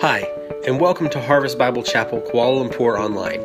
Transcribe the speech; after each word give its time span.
Hi, 0.00 0.26
and 0.66 0.80
welcome 0.80 1.10
to 1.10 1.20
Harvest 1.20 1.58
Bible 1.58 1.82
Chapel 1.82 2.22
Kuala 2.22 2.66
Lumpur 2.66 2.98
Online. 2.98 3.42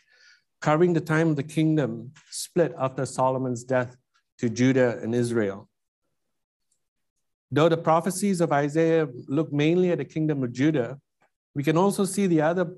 covering 0.61 0.93
the 0.93 1.01
time 1.01 1.29
of 1.29 1.35
the 1.35 1.43
kingdom 1.43 2.11
split 2.31 2.73
after 2.79 3.05
Solomon's 3.05 3.63
death 3.63 3.95
to 4.39 4.49
Judah 4.49 4.99
and 5.01 5.13
Israel. 5.13 5.69
Though 7.51 7.69
the 7.69 7.77
prophecies 7.77 8.41
of 8.41 8.51
Isaiah 8.51 9.07
look 9.27 9.53
mainly 9.53 9.91
at 9.91 9.99
the 9.99 10.05
kingdom 10.05 10.43
of 10.43 10.51
Judah, 10.51 10.99
we 11.53 11.63
can 11.63 11.77
also 11.77 12.05
see 12.05 12.27
the 12.27 12.41
other 12.41 12.75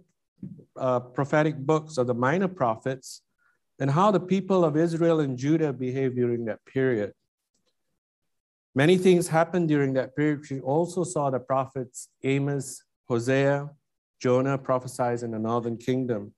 uh, 0.76 1.00
prophetic 1.00 1.58
books 1.58 1.98
of 1.98 2.08
the 2.08 2.14
minor 2.14 2.48
prophets 2.48 3.22
and 3.80 3.90
how 3.90 4.12
the 4.12 4.20
people 4.20 4.64
of 4.64 4.76
Israel 4.76 5.20
and 5.20 5.38
Judah 5.38 5.74
behaved 5.74 6.16
during 6.16 6.46
that 6.46 6.64
period. 6.66 7.14
Many 8.76 8.98
things 8.98 9.28
happened 9.28 9.68
during 9.68 9.94
that 9.94 10.16
period. 10.16 10.42
We 10.52 10.60
also 10.60 11.04
saw 11.04 11.30
the 11.30 11.40
prophets 11.40 12.10
Amos, 12.24 12.84
Hosea, 13.08 13.70
Jonah 14.22 14.58
prophesied 14.58 15.24
in 15.24 15.32
the 15.32 15.40
northern 15.40 15.78
kingdom. 15.78 16.34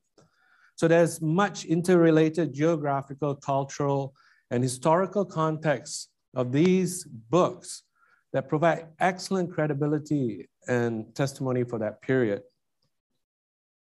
So 0.75 0.87
there's 0.87 1.21
much 1.21 1.65
interrelated 1.65 2.53
geographical, 2.53 3.35
cultural, 3.35 4.13
and 4.51 4.63
historical 4.63 5.25
context 5.25 6.09
of 6.33 6.51
these 6.53 7.03
books 7.03 7.83
that 8.33 8.47
provide 8.47 8.87
excellent 8.99 9.51
credibility 9.51 10.47
and 10.67 11.13
testimony 11.15 11.63
for 11.63 11.79
that 11.79 12.01
period. 12.01 12.43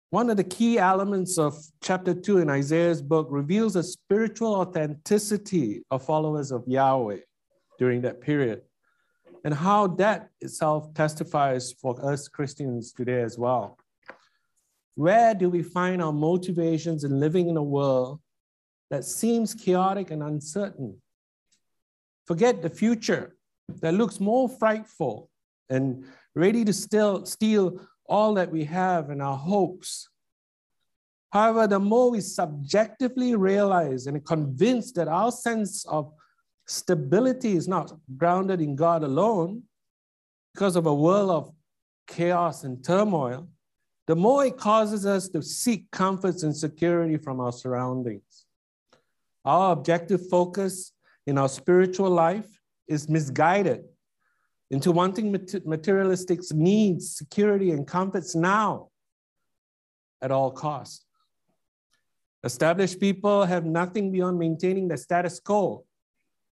One 0.09 0.29
of 0.29 0.37
the 0.37 0.43
key 0.43 0.77
elements 0.77 1.37
of 1.37 1.57
chapter 1.81 2.13
2 2.13 2.39
in 2.39 2.49
Isaiah's 2.49 3.01
book 3.01 3.27
reveals 3.29 3.73
the 3.73 3.83
spiritual 3.83 4.55
authenticity 4.55 5.85
of 5.89 6.03
followers 6.03 6.51
of 6.51 6.67
Yahweh 6.67 7.19
during 7.79 8.01
that 8.01 8.19
period, 8.19 8.61
and 9.45 9.53
how 9.53 9.87
that 9.87 10.29
itself 10.41 10.93
testifies 10.93 11.71
for 11.71 12.03
us 12.05 12.27
Christians 12.27 12.91
today 12.91 13.21
as 13.21 13.37
well. 13.37 13.77
Where 14.95 15.33
do 15.33 15.49
we 15.49 15.63
find 15.63 16.01
our 16.01 16.11
motivations 16.11 17.05
in 17.05 17.19
living 17.19 17.47
in 17.47 17.55
a 17.55 17.63
world 17.63 18.19
that 18.89 19.05
seems 19.05 19.53
chaotic 19.53 20.11
and 20.11 20.21
uncertain? 20.21 21.01
Forget 22.25 22.61
the 22.61 22.69
future 22.69 23.35
that 23.81 23.93
looks 23.93 24.19
more 24.19 24.49
frightful 24.49 25.29
and 25.69 26.05
ready 26.35 26.65
to 26.65 26.73
still 26.73 27.25
steal 27.25 27.79
all 28.05 28.33
that 28.33 28.51
we 28.51 28.63
have 28.65 29.09
and 29.09 29.21
our 29.21 29.37
hopes. 29.37 30.09
However, 31.31 31.65
the 31.65 31.79
more 31.79 32.11
we 32.11 32.21
subjectively 32.21 33.35
realize 33.35 34.07
and 34.07 34.25
convinced 34.25 34.95
that 34.95 35.07
our 35.07 35.31
sense 35.31 35.85
of 35.85 36.11
stability 36.67 37.55
is 37.55 37.67
not 37.67 37.93
grounded 38.17 38.59
in 38.59 38.75
God 38.75 39.03
alone 39.03 39.63
because 40.53 40.75
of 40.75 40.85
a 40.85 40.93
world 40.93 41.29
of 41.29 41.53
chaos 42.07 42.65
and 42.65 42.83
turmoil, 42.83 43.47
the 44.07 44.15
more 44.15 44.45
it 44.45 44.57
causes 44.57 45.05
us 45.05 45.29
to 45.29 45.41
seek 45.41 45.89
comforts 45.91 46.43
and 46.43 46.55
security 46.55 47.17
from 47.17 47.39
our 47.39 47.53
surroundings. 47.53 48.45
Our 49.45 49.71
objective 49.71 50.27
focus 50.29 50.91
in 51.25 51.37
our 51.37 51.47
spiritual 51.47 52.09
life 52.09 52.60
is 52.91 53.07
misguided 53.07 53.85
into 54.69 54.91
wanting 54.91 55.31
materialistic 55.65 56.39
needs, 56.53 57.15
security, 57.15 57.71
and 57.71 57.87
comforts 57.87 58.35
now 58.35 58.89
at 60.21 60.31
all 60.31 60.51
costs. 60.51 61.05
Established 62.43 62.99
people 62.99 63.45
have 63.45 63.65
nothing 63.65 64.11
beyond 64.11 64.37
maintaining 64.37 64.87
the 64.87 64.97
status 64.97 65.39
quo 65.39 65.85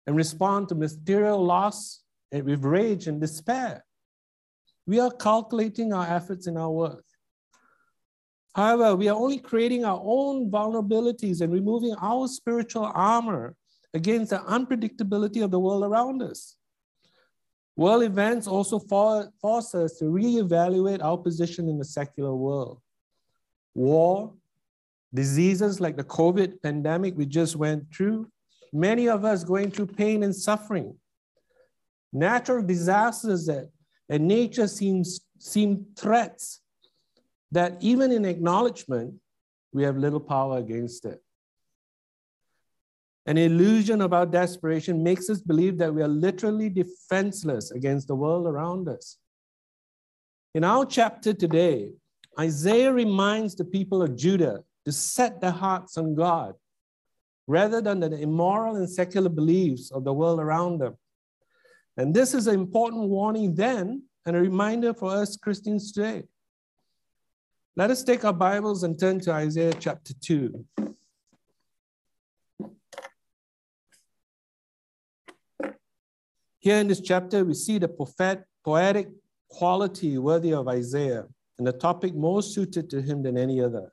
and 0.06 0.16
respond 0.16 0.69
to 0.69 0.75
material 0.75 1.44
loss 1.44 2.03
with 2.32 2.65
rage 2.65 3.09
and 3.09 3.21
despair. 3.21 3.84
We 4.87 5.00
are 5.00 5.10
calculating 5.10 5.92
our 5.92 6.06
efforts 6.06 6.47
and 6.47 6.59
our 6.59 6.71
worth. 6.71 7.04
However, 8.54 8.97
we 8.97 9.09
are 9.09 9.16
only 9.16 9.38
creating 9.38 9.84
our 9.84 10.00
own 10.04 10.50
vulnerabilities 10.50 11.41
and 11.41 11.53
removing 11.53 11.94
our 12.00 12.28
spiritual 12.28 12.91
armor 12.94 13.54
against 13.94 14.30
the 14.30 14.38
unpredictability 14.38 15.42
of 15.42 15.50
the 15.50 15.60
world 15.60 15.84
around 15.84 16.22
us. 16.22 16.56
World 17.76 18.03
events 18.03 18.47
also 18.47 18.78
force 18.78 19.75
us 19.75 19.98
to 19.98 20.04
reevaluate 20.04 21.03
our 21.03 21.16
position 21.16 21.69
in 21.69 21.78
the 21.78 21.84
secular 21.84 22.34
world. 22.34 22.80
War, 23.75 24.34
diseases 25.14 25.80
like 25.80 25.97
the 25.97 26.04
COVID 26.04 26.62
pandemic 26.62 27.16
we 27.16 27.26
just 27.26 27.56
went 27.56 27.94
through, 27.94 28.28
many 28.72 29.08
of 29.08 29.25
us 29.25 29.44
going 29.44 29.70
through 29.70 29.86
pain 29.86 30.22
and 30.22 30.34
suffering. 30.34 30.97
Natural 32.12 32.62
disasters 32.62 33.47
that 33.47 33.70
and 34.09 34.28
nature 34.28 34.69
seems 34.69 35.20
seem 35.38 35.86
threats 35.97 36.60
that 37.50 37.76
even 37.80 38.12
in 38.12 38.24
acknowledgement, 38.24 39.14
we 39.72 39.82
have 39.82 39.97
little 39.97 40.20
power 40.20 40.59
against 40.59 41.06
it. 41.06 41.22
An 43.27 43.38
illusion 43.38 44.00
our 44.00 44.27
desperation 44.27 45.03
makes 45.03 45.31
us 45.31 45.41
believe 45.41 45.78
that 45.78 45.94
we 45.94 46.03
are 46.03 46.09
literally 46.09 46.69
defenseless 46.69 47.71
against 47.71 48.09
the 48.09 48.16
world 48.16 48.47
around 48.47 48.88
us. 48.88 49.19
In 50.55 50.65
our 50.65 50.84
chapter 50.84 51.33
today, 51.33 51.93
Isaiah 52.38 52.93
reminds 52.93 53.55
the 53.55 53.65
people 53.65 54.03
of 54.03 54.16
Judah 54.16 54.65
to 54.84 54.93
set 54.93 55.41
their 55.41 55.53
hearts 55.53 55.97
on 55.97 56.15
God 56.15 56.55
rather 57.47 57.81
than 57.81 58.00
the 58.00 58.12
immoral 58.19 58.77
and 58.77 58.91
secular 58.91 59.28
beliefs 59.28 59.93
of 59.93 60.04
the 60.04 60.12
world 60.12 60.41
around 60.41 60.78
them. 60.78 60.97
And 61.97 62.15
this 62.15 62.34
is 62.34 62.47
an 62.47 62.54
important 62.54 63.09
warning 63.09 63.54
then 63.54 64.03
and 64.27 64.37
a 64.37 64.41
reminder 64.41 64.94
for 64.94 65.10
us 65.10 65.37
Christians 65.37 65.93
today. 65.93 66.25
Let 67.77 67.91
us 67.91 68.03
take 68.03 68.25
our 68.25 68.33
Bibles 68.33 68.83
and 68.83 68.99
turn 68.99 69.21
to 69.21 69.33
Isaiah 69.33 69.75
chapter 69.78 70.12
2. 70.21 70.65
Here 76.62 76.77
in 76.77 76.87
this 76.87 77.00
chapter, 77.00 77.45
we 77.45 77.55
see 77.55 77.78
the 77.78 77.89
prophet, 77.89 78.45
poetic 78.65 79.09
quality 79.50 80.17
worthy 80.17 80.55
of 80.55 80.69
Isaiah 80.69 81.25
and 81.59 81.67
the 81.67 81.73
topic 81.73 82.15
more 82.15 82.41
suited 82.41 82.89
to 82.91 83.03
him 83.03 83.25
than 83.25 83.37
any 83.37 83.61
other, 83.61 83.93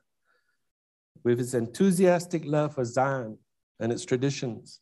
with 1.24 1.38
his 1.38 1.54
enthusiastic 1.54 2.44
love 2.44 2.76
for 2.76 2.84
Zion 2.84 3.38
and 3.80 3.90
its 3.90 4.04
traditions. 4.04 4.78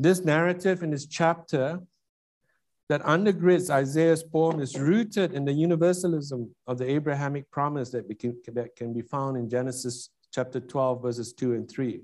This 0.00 0.24
narrative 0.24 0.82
in 0.82 0.90
this 0.90 1.06
chapter 1.06 1.80
that 2.88 3.02
undergirds 3.02 3.68
Isaiah's 3.68 4.22
poem 4.22 4.60
is 4.60 4.78
rooted 4.78 5.34
in 5.34 5.44
the 5.44 5.52
universalism 5.52 6.50
of 6.66 6.78
the 6.78 6.90
Abrahamic 6.90 7.50
promise 7.50 7.90
that, 7.90 8.04
can, 8.18 8.40
that 8.54 8.74
can 8.74 8.94
be 8.94 9.02
found 9.02 9.36
in 9.36 9.50
Genesis 9.50 10.08
chapter 10.32 10.60
12, 10.60 11.02
verses 11.02 11.34
2 11.34 11.52
and 11.56 11.70
3. 11.70 12.00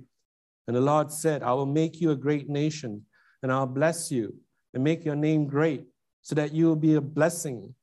And 0.67 0.77
the 0.77 0.83
Lord 0.83 1.11
said, 1.11 1.43
I 1.43 1.55
will 1.55 1.65
make 1.65 1.99
you 1.99 2.11
a 2.11 2.17
great 2.17 2.51
nation, 2.51 3.07
and 3.43 3.51
I'll 3.51 3.67
bless 3.67 4.11
you 4.11 4.35
and 4.75 4.83
make 4.83 5.05
your 5.05 5.17
name 5.17 5.47
great 5.47 5.87
so 6.23 6.35
that 6.35 6.53
you 6.53 6.67
will 6.67 6.77
be 6.77 6.95
a 6.95 7.01
blessing. 7.01 7.75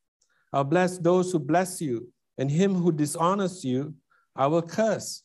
I'll 0.52 0.64
bless 0.64 0.98
those 0.98 1.32
who 1.32 1.40
bless 1.40 1.82
you, 1.82 2.12
and 2.38 2.50
him 2.50 2.74
who 2.74 2.92
dishonors 2.92 3.64
you, 3.64 3.94
I 4.36 4.48
will 4.48 4.62
curse. 4.62 5.24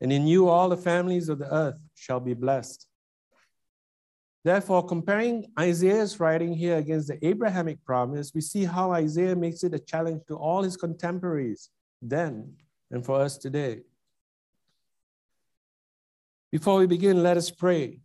And 0.00 0.12
in 0.12 0.26
you, 0.26 0.48
all 0.48 0.68
the 0.68 0.76
families 0.76 1.28
of 1.28 1.38
the 1.38 1.52
earth 1.52 1.78
shall 1.94 2.20
be 2.20 2.34
blessed. 2.34 2.86
Therefore, 4.42 4.86
comparing 4.86 5.52
Isaiah's 5.58 6.18
writing 6.18 6.54
here 6.54 6.78
against 6.78 7.08
the 7.08 7.24
Abrahamic 7.26 7.84
promise, 7.84 8.32
we 8.34 8.40
see 8.40 8.64
how 8.64 8.90
Isaiah 8.92 9.36
makes 9.36 9.62
it 9.64 9.74
a 9.74 9.78
challenge 9.78 10.22
to 10.28 10.36
all 10.36 10.62
his 10.62 10.76
contemporaries 10.76 11.68
then 12.00 12.54
and 12.90 13.04
for 13.04 13.20
us 13.20 13.36
today. 13.36 13.80
Before 16.50 16.78
we 16.78 16.86
begin, 16.86 17.22
let 17.22 17.36
us 17.36 17.50
pray. 17.50 18.00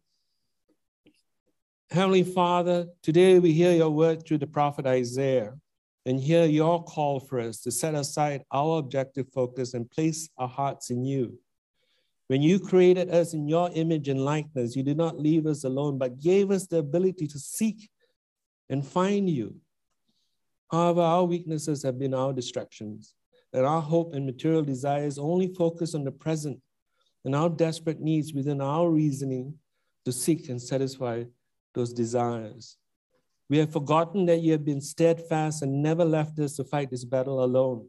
Heavenly 1.96 2.24
Father, 2.24 2.88
today 3.02 3.40
we 3.40 3.54
hear 3.54 3.72
your 3.72 3.90
word 3.90 4.28
through 4.28 4.40
the 4.40 4.48
prophet 4.48 4.86
Isaiah. 4.86 5.54
and 6.06 6.20
hear 6.20 6.44
your 6.44 6.84
call 6.84 7.22
for 7.22 7.40
us 7.40 7.62
to 7.62 7.72
set 7.72 7.96
aside 7.96 8.44
our 8.52 8.80
objective 8.80 9.28
focus 9.34 9.74
and 9.74 9.90
place 9.90 10.28
our 10.38 10.50
hearts 10.50 10.90
in 10.90 11.06
you. 11.06 11.40
When 12.28 12.42
you 12.42 12.60
created 12.60 13.10
us 13.10 13.34
in 13.34 13.48
your 13.48 13.72
image 13.74 14.10
and 14.10 14.26
likeness, 14.26 14.76
you 14.76 14.84
did 14.84 14.98
not 14.98 15.18
leave 15.18 15.46
us 15.48 15.64
alone, 15.64 15.98
but 15.98 16.20
gave 16.20 16.52
us 16.52 16.68
the 16.68 16.80
ability 16.80 17.28
to 17.28 17.40
seek 17.40 17.90
and 18.70 18.86
find 18.86 19.30
you. 19.30 19.56
However, 20.70 21.00
our 21.00 21.24
weaknesses 21.24 21.82
have 21.84 21.98
been 21.98 22.14
our 22.14 22.34
distractions, 22.34 23.14
and 23.54 23.66
our 23.66 23.82
hope 23.82 24.14
and 24.14 24.26
material 24.26 24.64
desires 24.64 25.18
only 25.18 25.48
focus 25.48 25.96
on 25.96 26.04
the 26.04 26.12
present 26.12 26.60
and 27.24 27.34
our 27.34 27.50
desperate 27.50 28.02
needs 28.02 28.34
within 28.34 28.60
our 28.60 28.90
reasoning 28.90 29.54
to 30.04 30.12
seek 30.12 30.50
and 30.50 30.62
satisfy 30.62 31.24
those 31.76 31.94
desires. 31.94 32.78
We 33.48 33.60
have 33.60 33.72
forgotten 33.72 34.26
that 34.26 34.42
you 34.42 34.54
have 34.54 34.66
been 34.66 34.82
steadfast 34.82 35.62
and 35.62 35.84
never 35.84 36.04
left 36.04 36.40
us 36.40 36.56
to 36.56 36.64
fight 36.64 36.90
this 36.90 37.06
battle 37.06 37.44
alone. 37.44 37.88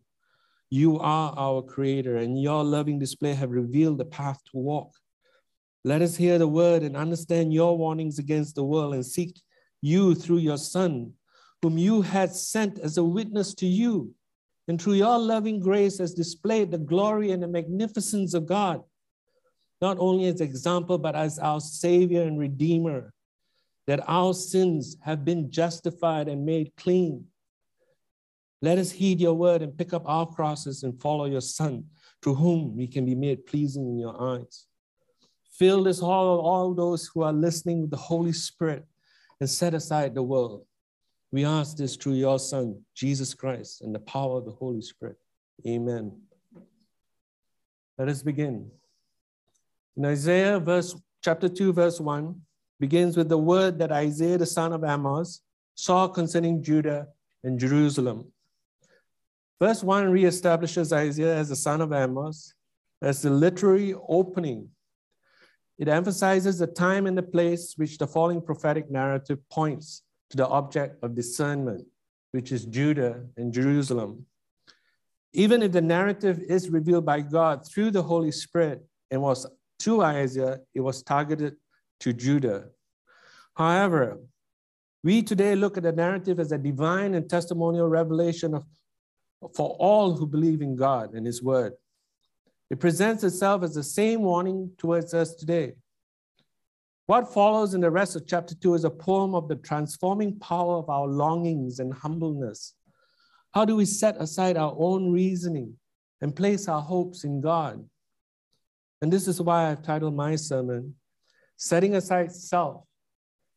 You 0.69 0.99
are 0.99 1.33
our 1.37 1.63
creator, 1.63 2.17
and 2.17 2.41
your 2.41 2.63
loving 2.63 2.99
display 2.99 3.33
have 3.33 3.51
revealed 3.51 3.99
the 3.99 4.05
path 4.05 4.43
to 4.51 4.59
walk. 4.59 4.93
Let 5.85 6.03
us 6.03 6.17
hear 6.17 6.39
the 6.39 6.49
word 6.49 6.83
and 6.83 6.97
understand 6.97 7.55
your 7.55 7.79
warnings 7.79 8.19
against 8.19 8.57
the 8.57 8.65
world 8.65 8.93
and 8.93 9.07
seek 9.07 9.41
you 9.81 10.15
through 10.15 10.39
your 10.39 10.59
Son, 10.59 11.13
whom 11.63 11.79
you 11.79 12.03
had 12.03 12.35
sent 12.35 12.79
as 12.81 12.99
a 12.99 13.05
witness 13.05 13.55
to 13.55 13.67
you, 13.67 14.13
and 14.69 14.83
through 14.83 14.95
your 14.95 15.19
loving 15.19 15.61
grace 15.61 15.99
has 15.99 16.13
displayed 16.13 16.71
the 16.71 16.79
glory 16.79 17.31
and 17.31 17.43
the 17.43 17.49
magnificence 17.49 18.35
of 18.35 18.47
God, 18.47 18.83
not 19.81 19.97
only 20.01 20.27
as 20.27 20.41
example, 20.41 20.99
but 20.99 21.15
as 21.15 21.39
our 21.39 21.61
Savior 21.61 22.23
and 22.23 22.39
Redeemer, 22.39 23.15
that 23.87 24.03
our 24.09 24.35
sins 24.35 24.97
have 25.03 25.25
been 25.25 25.51
justified 25.51 26.29
and 26.29 26.45
made 26.45 26.73
clean. 26.77 27.25
Let 28.63 28.79
us 28.79 28.91
heed 28.91 29.21
your 29.21 29.35
word 29.35 29.63
and 29.63 29.77
pick 29.77 29.93
up 29.93 30.03
our 30.07 30.27
crosses 30.27 30.83
and 30.83 31.01
follow 31.01 31.27
your 31.27 31.41
Son, 31.41 31.85
through 32.23 32.35
whom 32.35 32.77
we 32.77 32.87
can 32.87 33.05
be 33.05 33.15
made 33.15 33.47
pleasing 33.47 33.87
in 33.87 33.99
your 33.99 34.21
eyes. 34.21 34.67
Fill 35.53 35.85
this 35.85 36.01
hall 36.01 36.39
of 36.39 36.45
all 36.45 36.75
those 36.75 37.07
who 37.07 37.23
are 37.23 37.33
listening 37.33 37.81
with 37.81 37.91
the 37.91 37.97
Holy 37.97 38.33
Spirit 38.33 38.85
and 39.41 39.49
set 39.49 39.75
aside 39.75 40.15
the 40.15 40.23
world. 40.23 40.65
We 41.31 41.45
ask 41.45 41.77
this 41.77 41.97
through 41.97 42.15
your 42.15 42.39
Son, 42.39 42.83
Jesus 42.95 43.35
Christ, 43.35 43.83
and 43.83 43.95
the 43.95 44.01
power 44.01 44.39
of 44.39 44.47
the 44.47 44.53
Holy 44.53 44.83
Spirit. 44.83 45.17
Amen. 45.67 46.13
Let 47.99 48.09
us 48.09 48.23
begin. 48.23 48.71
In 49.97 50.05
Isaiah 50.05 50.61
verse 50.61 50.95
chapter 51.23 51.49
2, 51.49 51.73
verse 51.73 52.01
1, 52.01 52.41
begins 52.81 53.17
with 53.17 53.29
the 53.29 53.39
word 53.39 53.79
that 53.79 53.93
Isaiah 53.93 54.39
the 54.39 54.47
son 54.47 54.73
of 54.73 54.85
Amos 54.85 55.43
saw 55.75 56.09
concerning 56.09 56.63
Judah 56.63 57.09
and 57.45 57.59
Jerusalem. 57.59 58.33
Verse 59.61 59.83
1 59.83 60.13
reestablishes 60.13 60.93
Isaiah 60.93 61.37
as 61.37 61.49
the 61.49 61.57
son 61.57 61.81
of 61.81 61.93
Amos 61.93 62.55
as 63.03 63.23
the 63.23 63.31
literary 63.31 63.95
opening 64.09 64.71
it 65.79 65.89
emphasizes 65.89 66.59
the 66.59 66.67
time 66.67 67.07
and 67.07 67.17
the 67.17 67.23
place 67.23 67.75
which 67.77 67.99
the 67.99 68.07
following 68.07 68.41
prophetic 68.41 68.91
narrative 68.91 69.39
points 69.51 70.03
to 70.31 70.37
the 70.37 70.49
object 70.49 71.03
of 71.03 71.15
discernment, 71.15 71.87
which 72.33 72.51
is 72.51 72.65
Judah 72.65 73.25
and 73.37 73.53
Jerusalem. 73.53 74.25
Even 75.35 75.63
if 75.63 75.73
the 75.73 75.83
narrative 75.83 76.41
is 76.41 76.71
revealed 76.71 77.05
by 77.05 77.21
God 77.21 77.67
through 77.69 77.91
the 77.91 78.03
Holy 78.03 78.33
Spirit 78.33 78.87
and 79.11 79.21
was 79.21 79.47
to 79.81 80.03
Isaiah, 80.03 80.61
it 80.75 80.81
was 80.81 81.03
targeted 81.03 81.57
to 82.01 82.13
Judah. 82.13 82.69
However, 83.55 84.19
we 85.03 85.23
today 85.23 85.55
look 85.55 85.77
at 85.77 85.83
the 85.83 85.93
narrative 85.93 86.41
as 86.41 86.53
a 86.53 86.59
divine 86.59 87.15
and 87.15 87.29
testimonial 87.29 87.89
revelation 87.89 88.55
of, 88.55 88.65
for 89.55 89.77
all 89.79 90.17
who 90.17 90.27
believe 90.27 90.63
in 90.63 90.77
God 90.77 91.15
and 91.15 91.27
His 91.27 91.43
Word. 91.43 91.75
It 92.71 92.81
presents 92.81 93.23
itself 93.23 93.63
as 93.63 93.75
the 93.75 93.83
same 93.83 94.23
warning 94.23 94.73
towards 94.79 95.15
us 95.15 95.35
today. 95.35 95.75
What 97.07 97.33
follows 97.33 97.75
in 97.75 97.81
the 97.81 97.91
rest 97.91 98.17
of 98.17 98.27
chapter 98.27 98.57
2 98.57 98.75
is 98.75 98.85
a 98.85 98.91
poem 98.91 99.35
of 99.35 99.47
the 99.47 99.55
transforming 99.55 100.41
power 100.41 100.77
of 100.77 100.91
our 100.91 101.07
longings 101.07 101.79
and 101.79 101.95
humbleness. 101.95 102.75
How 103.55 103.65
do 103.65 103.77
we 103.77 103.85
set 103.87 104.17
aside 104.21 104.57
our 104.57 104.75
own 104.77 105.13
reasoning 105.13 105.75
and 106.21 106.35
place 106.35 106.67
our 106.67 106.83
hopes 106.83 107.23
in 107.23 107.41
God? 107.41 107.89
And 109.01 109.13
this 109.13 109.29
is 109.29 109.41
why 109.41 109.71
I've 109.71 109.83
titled 109.83 110.17
my 110.17 110.35
sermon, 110.35 110.97
Setting 111.57 111.95
Aside 111.95 112.33
Self 112.33 112.85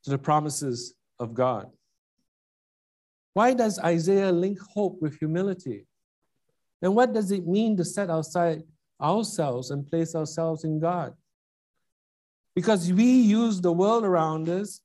to 0.03 0.09
the 0.09 0.17
Promises 0.17 0.93
of 1.19 1.33
God. 1.33 1.67
Why 3.33 3.53
does 3.53 3.79
Isaiah 3.79 4.31
link 4.31 4.59
hope 4.73 5.01
with 5.01 5.17
humility? 5.17 5.85
And 6.81 6.95
what 6.95 7.13
does 7.13 7.31
it 7.31 7.45
mean 7.45 7.75
to 7.77 7.85
set 7.85 8.09
aside 8.09 8.63
ourselves 9.01 9.71
and 9.71 9.89
place 9.89 10.15
ourselves 10.15 10.63
in 10.63 10.79
God. 10.79 11.13
Because 12.55 12.91
we 12.91 13.05
use 13.05 13.61
the 13.61 13.71
world 13.71 14.03
around 14.03 14.49
us 14.49 14.81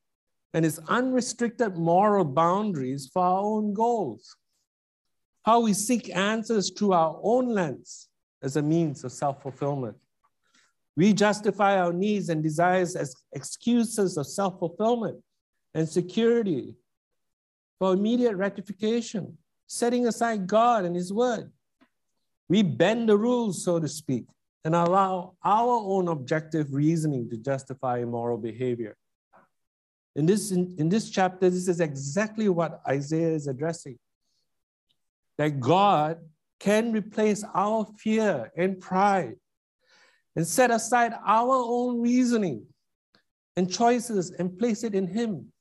and 0.52 0.64
its 0.64 0.78
unrestricted 0.88 1.76
moral 1.76 2.24
boundaries 2.24 3.10
for 3.12 3.24
our 3.24 3.42
own 3.42 3.74
goals. 3.74 4.36
How 5.44 5.60
we 5.60 5.72
seek 5.72 6.14
answers 6.14 6.70
through 6.70 6.92
our 6.92 7.18
own 7.22 7.48
lens 7.48 8.08
as 8.42 8.56
a 8.56 8.62
means 8.62 9.02
of 9.04 9.12
self 9.12 9.42
fulfillment. 9.42 9.96
We 10.96 11.12
justify 11.12 11.78
our 11.78 11.92
needs 11.92 12.28
and 12.28 12.42
desires 12.42 12.94
as 12.94 13.14
excuses 13.32 14.16
of 14.16 14.26
self 14.26 14.58
fulfillment 14.58 15.22
and 15.74 15.88
security 15.88 16.74
for 17.78 17.92
immediate 17.92 18.34
gratification, 18.36 19.36
setting 19.66 20.06
aside 20.06 20.46
God 20.46 20.84
and 20.84 20.94
His 20.94 21.12
Word. 21.12 21.50
We 22.48 22.62
bend 22.62 23.08
the 23.08 23.16
rules, 23.16 23.64
so 23.64 23.80
to 23.80 23.88
speak, 23.88 24.26
and 24.64 24.74
allow 24.74 25.34
our 25.44 25.80
own 25.84 26.08
objective 26.08 26.72
reasoning 26.72 27.28
to 27.30 27.36
justify 27.36 27.98
immoral 27.98 28.38
behavior. 28.38 28.96
In 30.14 30.26
this, 30.26 30.52
in, 30.52 30.76
in 30.78 30.88
this 30.88 31.10
chapter, 31.10 31.50
this 31.50 31.66
is 31.66 31.80
exactly 31.80 32.48
what 32.48 32.80
Isaiah 32.86 33.32
is 33.32 33.48
addressing. 33.48 33.98
That 35.38 35.58
God 35.58 36.18
can 36.60 36.92
replace 36.92 37.44
our 37.52 37.84
fear 37.98 38.52
and 38.56 38.80
pride 38.80 39.34
and 40.36 40.46
set 40.46 40.70
aside 40.70 41.12
our 41.24 41.54
own 41.54 42.00
reasoning 42.00 42.66
and 43.56 43.70
choices 43.70 44.30
and 44.32 44.58
place 44.58 44.82
it 44.82 44.94
in 44.94 45.06
Him. 45.06 45.52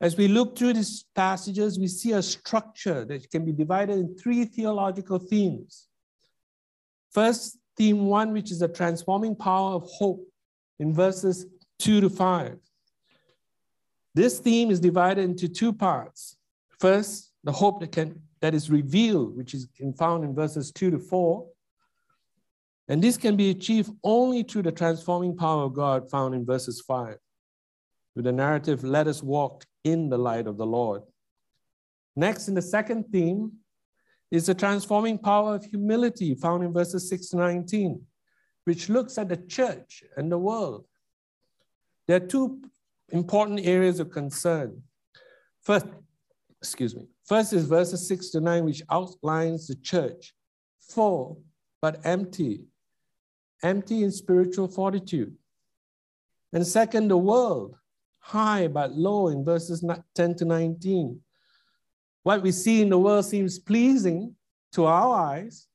As 0.00 0.16
we 0.16 0.28
look 0.28 0.56
through 0.56 0.74
these 0.74 1.04
passages, 1.14 1.78
we 1.78 1.88
see 1.88 2.12
a 2.12 2.22
structure 2.22 3.04
that 3.04 3.30
can 3.30 3.44
be 3.44 3.52
divided 3.52 3.98
in 3.98 4.16
three 4.16 4.44
theological 4.44 5.18
themes. 5.18 5.88
First, 7.10 7.58
theme 7.76 8.06
one, 8.06 8.32
which 8.32 8.50
is 8.50 8.58
the 8.58 8.68
transforming 8.68 9.34
power 9.34 9.74
of 9.74 9.84
hope 9.84 10.26
in 10.78 10.92
verses 10.92 11.46
two 11.78 12.00
to 12.00 12.10
five. 12.10 12.58
This 14.14 14.38
theme 14.38 14.70
is 14.70 14.78
divided 14.78 15.22
into 15.22 15.48
two 15.48 15.72
parts. 15.72 16.36
First, 16.78 17.32
the 17.42 17.52
hope 17.52 17.80
that 17.80 17.92
can 17.92 18.20
that 18.40 18.54
is 18.54 18.70
revealed, 18.70 19.36
which 19.36 19.54
is 19.54 19.68
found 19.98 20.22
in 20.22 20.34
verses 20.34 20.70
two 20.70 20.90
to 20.90 20.98
four. 20.98 21.46
And 22.88 23.02
this 23.02 23.16
can 23.16 23.36
be 23.36 23.50
achieved 23.50 23.90
only 24.02 24.42
through 24.42 24.62
the 24.62 24.72
transforming 24.72 25.36
power 25.36 25.64
of 25.64 25.74
God 25.74 26.10
found 26.10 26.34
in 26.34 26.44
verses 26.44 26.82
five. 26.86 27.16
With 28.14 28.26
the 28.26 28.32
narrative, 28.32 28.84
let 28.84 29.06
us 29.06 29.22
walk 29.22 29.64
in 29.82 30.08
the 30.08 30.18
light 30.18 30.46
of 30.46 30.56
the 30.56 30.66
Lord. 30.66 31.02
Next, 32.14 32.48
in 32.48 32.54
the 32.54 32.62
second 32.62 33.04
theme, 33.10 33.52
is 34.30 34.46
the 34.46 34.54
transforming 34.54 35.18
power 35.18 35.56
of 35.56 35.64
humility 35.64 36.34
found 36.34 36.64
in 36.64 36.72
verses 36.72 37.08
6 37.08 37.28
to 37.30 37.36
19, 37.36 38.00
which 38.64 38.88
looks 38.88 39.18
at 39.18 39.28
the 39.28 39.36
church 39.36 40.02
and 40.16 40.30
the 40.30 40.38
world. 40.38 40.86
There 42.06 42.16
are 42.16 42.26
two 42.26 42.62
important 43.10 43.60
areas 43.60 44.00
of 44.00 44.10
concern. 44.10 44.82
First, 45.62 45.86
excuse 46.60 46.94
me. 46.94 47.06
First 47.24 47.52
is 47.52 47.66
verses 47.66 48.06
6 48.08 48.30
to 48.30 48.40
9, 48.40 48.64
which 48.64 48.82
outlines 48.90 49.66
the 49.66 49.76
church 49.76 50.34
full 50.80 51.42
but 51.80 52.00
empty, 52.04 52.64
empty 53.62 54.02
in 54.02 54.10
spiritual 54.10 54.68
fortitude. 54.68 55.34
And 56.52 56.66
second, 56.66 57.08
the 57.08 57.16
world 57.16 57.76
high 58.20 58.66
but 58.66 58.92
low 58.92 59.28
in 59.28 59.44
verses 59.44 59.84
10 60.14 60.34
to 60.36 60.44
19. 60.44 61.20
What 62.22 62.42
we 62.42 62.52
see 62.52 62.80
in 62.80 62.88
the 62.88 62.98
world 62.98 63.26
seems 63.26 63.58
pleasing 63.58 64.34
to 64.72 64.86
our 64.86 65.14
eyes, 65.14 65.66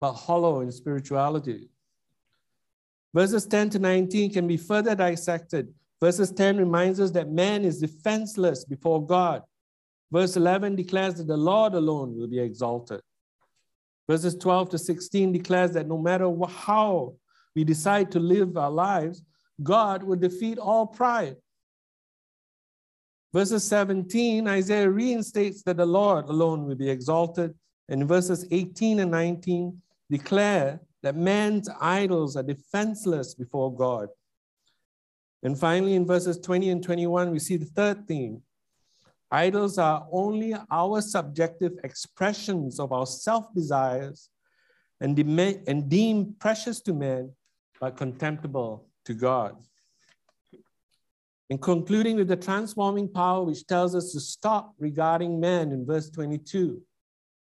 but 0.00 0.12
hollow 0.12 0.60
in 0.60 0.70
spirituality. 0.70 1.70
Verses 3.14 3.46
10 3.46 3.70
to 3.70 3.78
19 3.78 4.32
can 4.32 4.46
be 4.46 4.58
further 4.58 4.94
dissected. 4.94 5.72
Verses 6.00 6.30
10 6.30 6.58
reminds 6.58 7.00
us 7.00 7.10
that 7.12 7.30
man 7.30 7.64
is 7.64 7.80
defenseless 7.80 8.66
before 8.66 9.04
God. 9.04 9.42
Verse 10.12 10.36
11 10.36 10.76
declares 10.76 11.14
that 11.14 11.26
the 11.26 11.36
Lord 11.36 11.72
alone 11.72 12.16
will 12.16 12.28
be 12.28 12.38
exalted. 12.38 13.00
Verses 14.08 14.34
12 14.36 14.70
to 14.70 14.78
16 14.78 15.32
declares 15.32 15.72
that 15.72 15.86
no 15.86 15.98
matter 15.98 16.30
how 16.48 17.14
we 17.54 17.62
decide 17.62 18.10
to 18.12 18.18
live 18.18 18.56
our 18.56 18.70
lives, 18.70 19.22
God 19.62 20.02
will 20.02 20.16
defeat 20.16 20.58
all 20.58 20.86
pride. 20.86 21.36
Verses 23.34 23.64
17, 23.64 24.48
Isaiah 24.48 24.88
reinstates 24.88 25.62
that 25.64 25.76
the 25.76 25.84
Lord 25.84 26.28
alone 26.28 26.64
will 26.66 26.74
be 26.74 26.88
exalted. 26.88 27.54
And 27.88 28.08
verses 28.08 28.46
18 28.50 29.00
and 29.00 29.10
19 29.10 29.80
declare 30.10 30.80
that 31.02 31.16
man's 31.16 31.68
idols 31.80 32.36
are 32.36 32.42
defenseless 32.42 33.34
before 33.34 33.74
God. 33.74 34.08
And 35.42 35.58
finally, 35.58 35.94
in 35.94 36.06
verses 36.06 36.38
20 36.38 36.70
and 36.70 36.82
21, 36.82 37.30
we 37.30 37.38
see 37.38 37.56
the 37.56 37.66
third 37.66 38.08
theme. 38.08 38.42
Idols 39.30 39.76
are 39.78 40.06
only 40.10 40.54
our 40.70 41.00
subjective 41.02 41.72
expressions 41.84 42.80
of 42.80 42.92
our 42.92 43.06
self 43.06 43.52
desires 43.54 44.30
and, 45.00 45.18
and 45.18 45.88
deemed 45.88 46.38
precious 46.38 46.80
to 46.82 46.94
man, 46.94 47.32
but 47.80 47.96
contemptible 47.96 48.88
to 49.04 49.14
God. 49.14 49.56
In 51.50 51.58
concluding 51.58 52.16
with 52.16 52.28
the 52.28 52.36
transforming 52.36 53.08
power, 53.08 53.44
which 53.44 53.66
tells 53.66 53.94
us 53.94 54.12
to 54.12 54.20
stop 54.20 54.74
regarding 54.78 55.40
man 55.40 55.72
in 55.72 55.86
verse 55.86 56.10
22. 56.10 56.82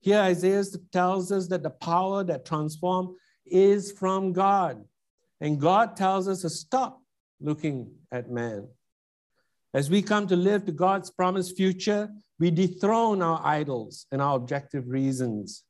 Here, 0.02 0.20
Isaiah 0.20 0.64
tells 0.92 1.32
us 1.32 1.48
that 1.48 1.64
the 1.64 1.70
power 1.70 2.24
that 2.26 2.46
transforms 2.46 3.16
is 3.46 3.94
from 3.94 4.34
God. 4.34 4.84
And 5.40 5.60
God 5.60 5.96
tells 5.96 6.28
us 6.28 6.42
to 6.42 6.50
stop 6.50 7.02
looking 7.40 7.92
at 8.12 8.30
man. 8.30 8.68
As 9.74 9.90
we 9.90 10.02
come 10.04 10.28
to 10.28 10.36
live 10.36 10.66
to 10.66 10.72
God's 10.72 11.10
promised 11.10 11.58
future, 11.58 12.10
we 12.40 12.52
dethrone 12.52 13.22
our 13.22 13.42
idols 13.44 14.06
and 14.12 14.22
our 14.22 14.36
objective 14.36 14.88
reasons. 14.88 15.64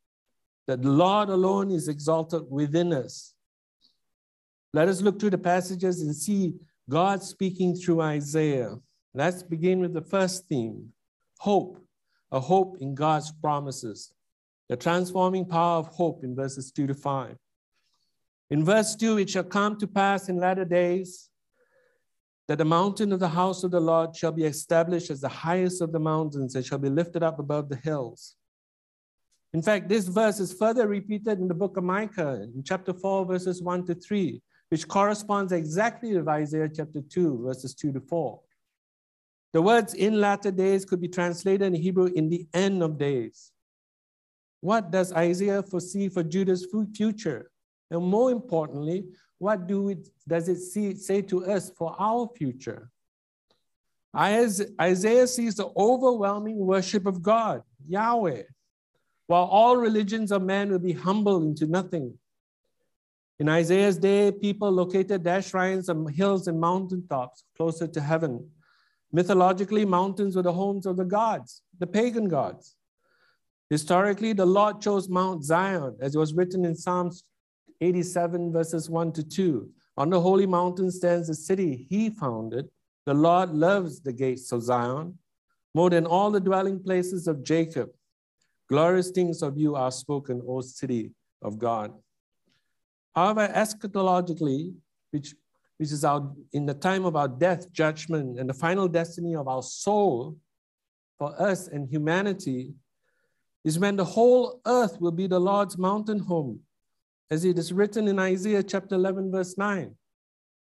That 0.67 0.81
the 0.81 0.89
Lord 0.89 1.29
alone 1.29 1.71
is 1.71 1.87
exalted 1.87 2.43
within 2.49 2.93
us. 2.93 3.33
Let 4.73 4.87
us 4.87 5.01
look 5.01 5.19
through 5.19 5.31
the 5.31 5.37
passages 5.37 6.01
and 6.01 6.15
see 6.15 6.55
God 6.89 7.23
speaking 7.23 7.75
through 7.75 8.01
Isaiah. 8.01 8.75
Let's 9.13 9.43
begin 9.43 9.79
with 9.79 9.93
the 9.93 10.01
first 10.01 10.47
theme 10.47 10.91
hope, 11.39 11.77
a 12.31 12.39
hope 12.39 12.77
in 12.79 12.95
God's 12.95 13.31
promises. 13.31 14.13
The 14.69 14.77
transforming 14.77 15.45
power 15.45 15.79
of 15.79 15.87
hope 15.87 16.23
in 16.23 16.35
verses 16.35 16.71
2 16.71 16.87
to 16.87 16.93
5. 16.93 17.37
In 18.49 18.65
verse 18.65 18.95
2, 18.95 19.17
it 19.17 19.29
shall 19.29 19.43
come 19.43 19.77
to 19.77 19.87
pass 19.87 20.29
in 20.29 20.37
latter 20.37 20.65
days 20.65 21.29
that 22.47 22.57
the 22.57 22.65
mountain 22.65 23.11
of 23.13 23.19
the 23.19 23.29
house 23.29 23.63
of 23.63 23.71
the 23.71 23.79
Lord 23.79 24.15
shall 24.15 24.31
be 24.31 24.43
established 24.43 25.09
as 25.09 25.21
the 25.21 25.29
highest 25.29 25.81
of 25.81 25.91
the 25.91 25.99
mountains 25.99 26.55
and 26.55 26.65
shall 26.65 26.77
be 26.77 26.89
lifted 26.89 27.23
up 27.23 27.39
above 27.39 27.69
the 27.69 27.77
hills. 27.77 28.35
In 29.53 29.61
fact, 29.61 29.87
this 29.87 30.07
verse 30.07 30.39
is 30.39 30.51
further 30.51 30.87
repeated 30.87 31.39
in 31.39 31.47
the 31.47 31.53
book 31.53 31.77
of 31.77 31.83
Micah 31.83 32.41
in 32.53 32.63
chapter 32.63 32.93
4, 32.93 33.25
verses 33.25 33.61
1 33.61 33.85
to 33.85 33.95
3, 33.95 34.41
which 34.69 34.87
corresponds 34.87 35.51
exactly 35.51 36.17
with 36.17 36.27
Isaiah 36.27 36.69
chapter 36.73 37.01
2, 37.01 37.43
verses 37.45 37.75
2 37.75 37.93
to 37.93 38.01
4. 38.01 38.39
The 39.53 39.61
words 39.61 39.93
in 39.93 40.19
latter 40.19 40.49
days 40.49 40.83
could 40.83 40.99
be 40.99 41.07
translated 41.07 41.61
in 41.61 41.75
Hebrew 41.75 42.07
in 42.07 42.29
the 42.29 42.47
end 42.53 42.81
of 42.81 42.97
days. 42.97 43.51
What 44.61 44.89
does 44.89 45.13
Isaiah 45.13 45.61
foresee 45.61 46.09
for 46.09 46.23
Judah's 46.23 46.65
future? 46.95 47.51
And 47.91 48.03
more 48.03 48.31
importantly, 48.31 49.05
what 49.43 49.67
do 49.67 49.89
it, 49.89 50.07
does 50.25 50.47
it 50.47 50.59
see, 50.71 50.95
say 50.95 51.21
to 51.23 51.45
us 51.45 51.69
for 51.77 51.93
our 51.99 52.29
future? 52.37 52.89
Isaiah 54.15 55.27
sees 55.27 55.55
the 55.55 55.69
overwhelming 55.75 56.57
worship 56.57 57.05
of 57.05 57.21
God, 57.21 57.61
Yahweh, 57.87 58.43
while 59.27 59.43
all 59.45 59.75
religions 59.75 60.31
of 60.31 60.43
man 60.43 60.71
will 60.71 60.79
be 60.79 60.93
humbled 60.93 61.43
into 61.43 61.65
nothing. 61.67 62.13
In 63.39 63.49
Isaiah's 63.49 63.97
day, 63.97 64.31
people 64.31 64.71
located 64.71 65.23
their 65.23 65.41
shrines 65.41 65.89
on 65.89 66.07
hills 66.07 66.47
and 66.47 66.57
mountaintops 66.59 67.43
closer 67.57 67.87
to 67.87 67.99
heaven. 67.99 68.49
Mythologically, 69.11 69.83
mountains 69.83 70.37
were 70.37 70.43
the 70.43 70.53
homes 70.53 70.85
of 70.85 70.95
the 70.95 71.09
gods, 71.19 71.63
the 71.79 71.87
pagan 71.87 72.29
gods. 72.29 72.75
Historically, 73.69 74.31
the 74.33 74.45
Lord 74.45 74.79
chose 74.79 75.09
Mount 75.09 75.43
Zion, 75.43 75.97
as 75.99 76.15
it 76.15 76.19
was 76.19 76.33
written 76.33 76.63
in 76.63 76.75
Psalms 76.75 77.25
87, 77.83 78.51
verses 78.51 78.89
1 78.89 79.11
to 79.13 79.23
2. 79.23 79.69
On 79.97 80.09
the 80.09 80.19
holy 80.19 80.47
mountain 80.47 80.89
stands 80.89 81.27
the 81.27 81.35
city 81.35 81.85
he 81.89 82.09
founded. 82.09 82.69
The 83.05 83.13
Lord 83.13 83.51
loves 83.51 83.99
the 83.99 84.13
gates 84.13 84.51
of 84.51 84.63
Zion 84.63 85.17
more 85.75 85.89
than 85.89 86.05
all 86.05 86.31
the 86.31 86.39
dwelling 86.39 86.81
places 86.81 87.27
of 87.27 87.43
Jacob. 87.43 87.89
Glorious 88.69 89.11
things 89.11 89.41
of 89.41 89.57
you 89.57 89.75
are 89.75 89.91
spoken, 89.91 90.41
O 90.47 90.61
city 90.61 91.11
of 91.41 91.59
God. 91.59 91.93
However, 93.13 93.47
eschatologically, 93.47 94.73
which, 95.11 95.35
which 95.77 95.91
is 95.91 96.05
our, 96.05 96.33
in 96.53 96.65
the 96.65 96.73
time 96.73 97.05
of 97.05 97.15
our 97.15 97.27
death, 97.27 97.71
judgment, 97.71 98.39
and 98.39 98.49
the 98.49 98.53
final 98.53 98.87
destiny 98.87 99.35
of 99.35 99.47
our 99.47 99.61
soul 99.61 100.37
for 101.19 101.39
us 101.39 101.67
and 101.67 101.87
humanity, 101.87 102.73
is 103.63 103.77
when 103.77 103.95
the 103.95 104.05
whole 104.05 104.61
earth 104.65 104.99
will 104.99 105.11
be 105.11 105.27
the 105.27 105.39
Lord's 105.39 105.77
mountain 105.77 106.19
home, 106.19 106.59
as 107.33 107.43
it 107.45 107.57
is 107.57 107.73
written 107.73 108.07
in 108.07 108.19
Isaiah 108.19 108.61
chapter 108.61 108.93
11, 108.93 109.31
verse 109.31 109.57
9. 109.57 109.95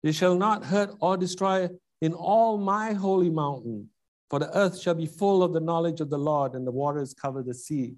They 0.03 0.11
shall 0.11 0.35
not 0.35 0.65
hurt 0.65 0.93
or 0.99 1.15
destroy 1.15 1.69
in 2.01 2.13
all 2.13 2.57
my 2.57 2.91
holy 2.91 3.29
mountain, 3.29 3.89
for 4.29 4.39
the 4.39 4.53
earth 4.57 4.77
shall 4.77 4.93
be 4.93 5.05
full 5.05 5.41
of 5.41 5.53
the 5.53 5.61
knowledge 5.61 6.01
of 6.01 6.09
the 6.09 6.17
Lord, 6.17 6.55
and 6.55 6.67
the 6.67 6.71
waters 6.71 7.13
cover 7.13 7.41
the 7.41 7.53
sea. 7.53 7.95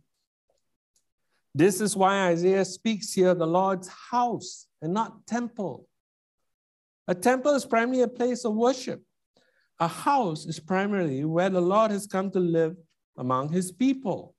This 1.55 1.81
is 1.81 1.97
why 1.97 2.27
Isaiah 2.27 2.63
speaks 2.63 3.11
here 3.13 3.33
the 3.33 3.47
Lord's 3.47 3.87
house 3.87 4.67
and 4.79 4.93
not 4.93 5.25
temple. 5.25 5.87
A 7.07 7.15
temple 7.15 7.55
is 7.55 7.65
primarily 7.65 8.03
a 8.03 8.07
place 8.07 8.45
of 8.45 8.53
worship. 8.53 9.01
A 9.79 9.87
house 9.87 10.45
is 10.45 10.59
primarily 10.59 11.25
where 11.25 11.49
the 11.49 11.61
Lord 11.61 11.89
has 11.89 12.05
come 12.05 12.29
to 12.31 12.39
live 12.39 12.75
among 13.17 13.51
his 13.51 13.71
people. 13.71 14.35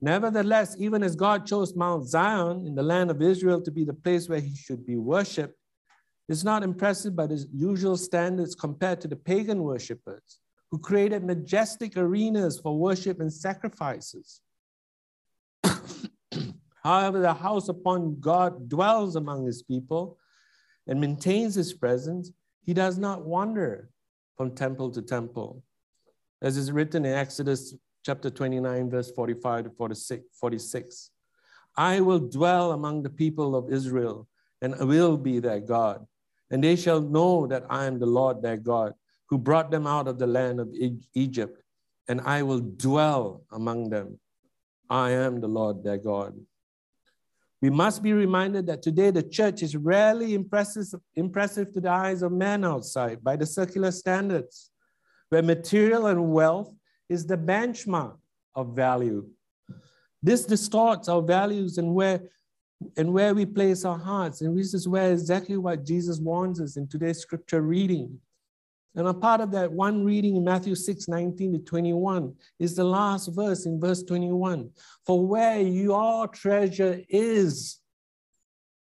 Nevertheless, 0.00 0.76
even 0.78 1.02
as 1.02 1.16
God 1.16 1.44
chose 1.44 1.74
Mount 1.74 2.06
Zion 2.06 2.66
in 2.66 2.74
the 2.74 2.82
land 2.82 3.10
of 3.10 3.20
Israel 3.20 3.60
to 3.62 3.70
be 3.70 3.84
the 3.84 3.94
place 3.94 4.28
where 4.28 4.40
he 4.40 4.54
should 4.54 4.86
be 4.86 4.96
worshiped, 4.96 5.58
it's 6.28 6.44
not 6.44 6.62
impressive 6.62 7.16
by 7.16 7.26
the 7.26 7.44
usual 7.52 7.96
standards 7.96 8.54
compared 8.54 9.00
to 9.00 9.08
the 9.08 9.16
pagan 9.16 9.62
worshippers 9.62 10.40
who 10.70 10.78
created 10.78 11.24
majestic 11.24 11.96
arenas 11.96 12.60
for 12.60 12.78
worship 12.78 13.20
and 13.20 13.32
sacrifices. 13.32 14.40
However, 16.84 17.20
the 17.20 17.34
house 17.34 17.68
upon 17.68 18.20
God 18.20 18.68
dwells 18.68 19.16
among 19.16 19.46
his 19.46 19.62
people 19.62 20.18
and 20.86 21.00
maintains 21.00 21.54
his 21.54 21.72
presence. 21.72 22.30
He 22.64 22.74
does 22.74 22.98
not 22.98 23.24
wander 23.24 23.88
from 24.36 24.54
temple 24.54 24.90
to 24.92 25.02
temple. 25.02 25.62
As 26.42 26.56
is 26.56 26.70
written 26.70 27.04
in 27.04 27.14
Exodus 27.14 27.74
chapter 28.08 28.30
29, 28.30 28.88
verse 28.88 29.10
45 29.10 29.64
to 29.64 30.22
46. 30.40 31.10
I 31.76 32.00
will 32.00 32.18
dwell 32.18 32.72
among 32.72 33.02
the 33.02 33.10
people 33.10 33.54
of 33.54 33.70
Israel 33.70 34.26
and 34.62 34.74
I 34.76 34.84
will 34.84 35.18
be 35.18 35.40
their 35.40 35.60
God. 35.60 36.06
And 36.50 36.64
they 36.64 36.74
shall 36.74 37.02
know 37.02 37.46
that 37.48 37.66
I 37.68 37.84
am 37.84 37.98
the 37.98 38.06
Lord 38.06 38.40
their 38.40 38.56
God, 38.56 38.94
who 39.28 39.36
brought 39.36 39.70
them 39.70 39.86
out 39.86 40.08
of 40.08 40.18
the 40.18 40.26
land 40.26 40.58
of 40.58 40.72
Egypt, 41.12 41.62
and 42.08 42.22
I 42.22 42.42
will 42.44 42.60
dwell 42.60 43.42
among 43.52 43.90
them. 43.90 44.18
I 44.88 45.10
am 45.10 45.42
the 45.42 45.48
Lord 45.48 45.84
their 45.84 45.98
God. 45.98 46.32
We 47.60 47.68
must 47.68 48.02
be 48.02 48.14
reminded 48.14 48.68
that 48.68 48.80
today 48.80 49.10
the 49.10 49.22
church 49.22 49.62
is 49.62 49.76
rarely 49.76 50.32
impressive, 50.32 50.86
impressive 51.14 51.74
to 51.74 51.80
the 51.82 51.90
eyes 51.90 52.22
of 52.22 52.32
men 52.32 52.64
outside 52.64 53.22
by 53.22 53.36
the 53.36 53.44
secular 53.44 53.90
standards, 53.90 54.70
where 55.28 55.42
material 55.42 56.06
and 56.06 56.32
wealth 56.32 56.74
is 57.08 57.26
the 57.26 57.36
benchmark 57.36 58.16
of 58.54 58.74
value. 58.74 59.26
This 60.22 60.44
distorts 60.44 61.08
our 61.08 61.22
values 61.22 61.78
and 61.78 61.94
where, 61.94 62.20
and 62.96 63.12
where 63.12 63.34
we 63.34 63.46
place 63.46 63.84
our 63.84 63.98
hearts. 63.98 64.40
And 64.40 64.58
this 64.58 64.74
is 64.74 64.88
where 64.88 65.12
exactly 65.12 65.56
what 65.56 65.84
Jesus 65.84 66.18
warns 66.18 66.60
us 66.60 66.76
in 66.76 66.88
today's 66.88 67.18
scripture 67.18 67.62
reading. 67.62 68.18
And 68.94 69.06
a 69.06 69.14
part 69.14 69.40
of 69.40 69.52
that 69.52 69.70
one 69.70 70.04
reading 70.04 70.36
in 70.36 70.44
Matthew 70.44 70.74
6 70.74 71.06
19 71.06 71.52
to 71.52 71.58
21 71.60 72.34
is 72.58 72.74
the 72.74 72.84
last 72.84 73.28
verse 73.28 73.64
in 73.64 73.80
verse 73.80 74.02
21. 74.02 74.70
For 75.06 75.24
where 75.24 75.60
your 75.60 76.26
treasure 76.28 77.00
is, 77.08 77.78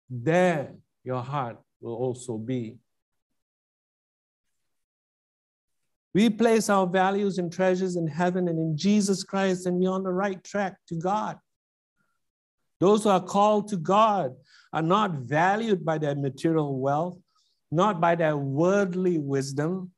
there 0.09 0.73
your 1.03 1.21
heart 1.21 1.57
will 1.81 1.95
also 1.95 2.37
be. 2.37 2.77
We 6.17 6.31
place 6.31 6.67
our 6.67 6.87
values 6.87 7.37
and 7.37 7.53
treasures 7.53 7.95
in 7.95 8.07
heaven 8.07 8.47
and 8.47 8.57
in 8.57 8.75
Jesus 8.75 9.23
Christ, 9.23 9.67
and 9.67 9.77
we're 9.77 9.91
on 9.91 10.01
the 10.01 10.09
right 10.09 10.43
track 10.43 10.77
to 10.87 10.95
God. 10.95 11.37
Those 12.79 13.03
who 13.03 13.09
are 13.09 13.21
called 13.21 13.67
to 13.67 13.77
God 13.77 14.33
are 14.73 14.81
not 14.81 15.11
valued 15.11 15.85
by 15.85 15.99
their 15.99 16.15
material 16.15 16.79
wealth, 16.79 17.19
not 17.69 18.01
by 18.01 18.15
their 18.15 18.35
worldly 18.35 19.19
wisdom, 19.19 19.91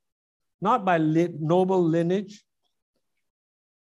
not 0.59 0.83
by 0.83 0.97
noble 0.97 1.81
lineage, 1.81 2.43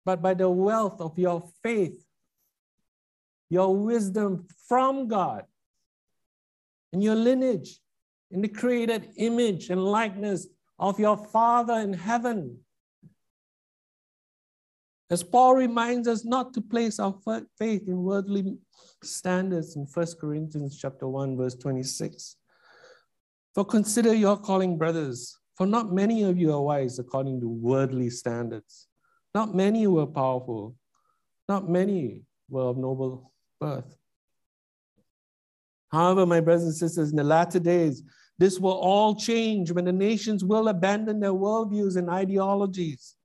but 0.05 0.21
by 0.21 0.35
the 0.35 0.51
wealth 0.51 1.01
of 1.01 1.17
your 1.17 1.49
faith, 1.63 1.99
your 3.49 3.75
wisdom 3.75 4.45
from 4.67 5.07
God, 5.07 5.45
and 6.93 7.01
your 7.01 7.15
lineage 7.15 7.79
in 8.29 8.43
the 8.43 8.49
created 8.49 9.13
image 9.17 9.71
and 9.71 9.83
likeness 9.83 10.45
of 10.79 10.99
your 10.99 11.17
Father 11.17 11.75
in 11.75 11.93
heaven. 11.93 12.59
As 15.11 15.23
Paul 15.23 15.55
reminds 15.55 16.07
us 16.07 16.23
not 16.23 16.53
to 16.53 16.61
place 16.61 16.99
our 16.99 17.15
faith 17.57 17.87
in 17.87 18.03
worldly 18.03 18.57
standards 19.03 19.75
in 19.75 19.87
1 19.91 20.07
Corinthians 20.21 20.77
chapter 20.77 21.07
1, 21.07 21.35
verse 21.35 21.55
26. 21.55 22.35
For 23.55 23.65
consider 23.65 24.13
your 24.13 24.37
calling, 24.37 24.77
brothers, 24.77 25.35
for 25.55 25.65
not 25.65 25.91
many 25.91 26.23
of 26.23 26.37
you 26.37 26.53
are 26.53 26.61
wise 26.61 26.99
according 26.99 27.41
to 27.41 27.49
worldly 27.49 28.11
standards. 28.11 28.87
Not 29.33 29.55
many 29.55 29.87
were 29.87 30.05
powerful, 30.05 30.75
not 31.47 31.67
many 31.67 32.23
were 32.47 32.69
of 32.69 32.77
noble 32.77 33.31
birth. 33.59 33.97
However, 35.91 36.27
my 36.27 36.39
brothers 36.39 36.65
and 36.65 36.75
sisters, 36.75 37.09
in 37.09 37.17
the 37.17 37.23
latter 37.23 37.59
days, 37.59 38.03
this 38.39 38.57
will 38.57 38.71
all 38.71 39.15
change 39.15 39.71
when 39.71 39.85
the 39.85 39.91
nations 39.91 40.45
will 40.45 40.69
abandon 40.69 41.19
their 41.19 41.33
worldviews 41.33 41.97
and 41.97 42.09
ideologies 42.09 43.15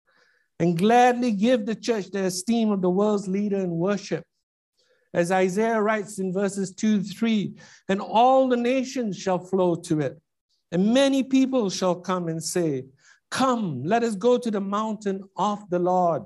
and 0.59 0.77
gladly 0.77 1.31
give 1.31 1.65
the 1.65 1.75
church 1.75 2.11
the 2.11 2.25
esteem 2.25 2.71
of 2.71 2.83
the 2.83 2.91
world's 2.91 3.29
leader 3.29 3.59
in 3.59 3.71
worship. 3.71 4.25
As 5.13 5.31
Isaiah 5.31 5.81
writes 5.81 6.19
in 6.19 6.33
verses 6.33 6.75
2 6.75 7.05
3, 7.05 7.55
and 7.89 8.01
all 8.01 8.49
the 8.49 8.57
nations 8.57 9.17
shall 9.17 9.39
flow 9.39 9.77
to 9.77 10.01
it, 10.01 10.21
and 10.73 10.93
many 10.93 11.23
people 11.23 11.71
shall 11.71 11.95
come 11.95 12.27
and 12.27 12.43
say, 12.43 12.85
Come, 13.31 13.85
let 13.85 14.03
us 14.03 14.17
go 14.17 14.37
to 14.37 14.51
the 14.51 14.61
mountain 14.61 15.23
of 15.37 15.69
the 15.71 15.79
Lord, 15.79 16.25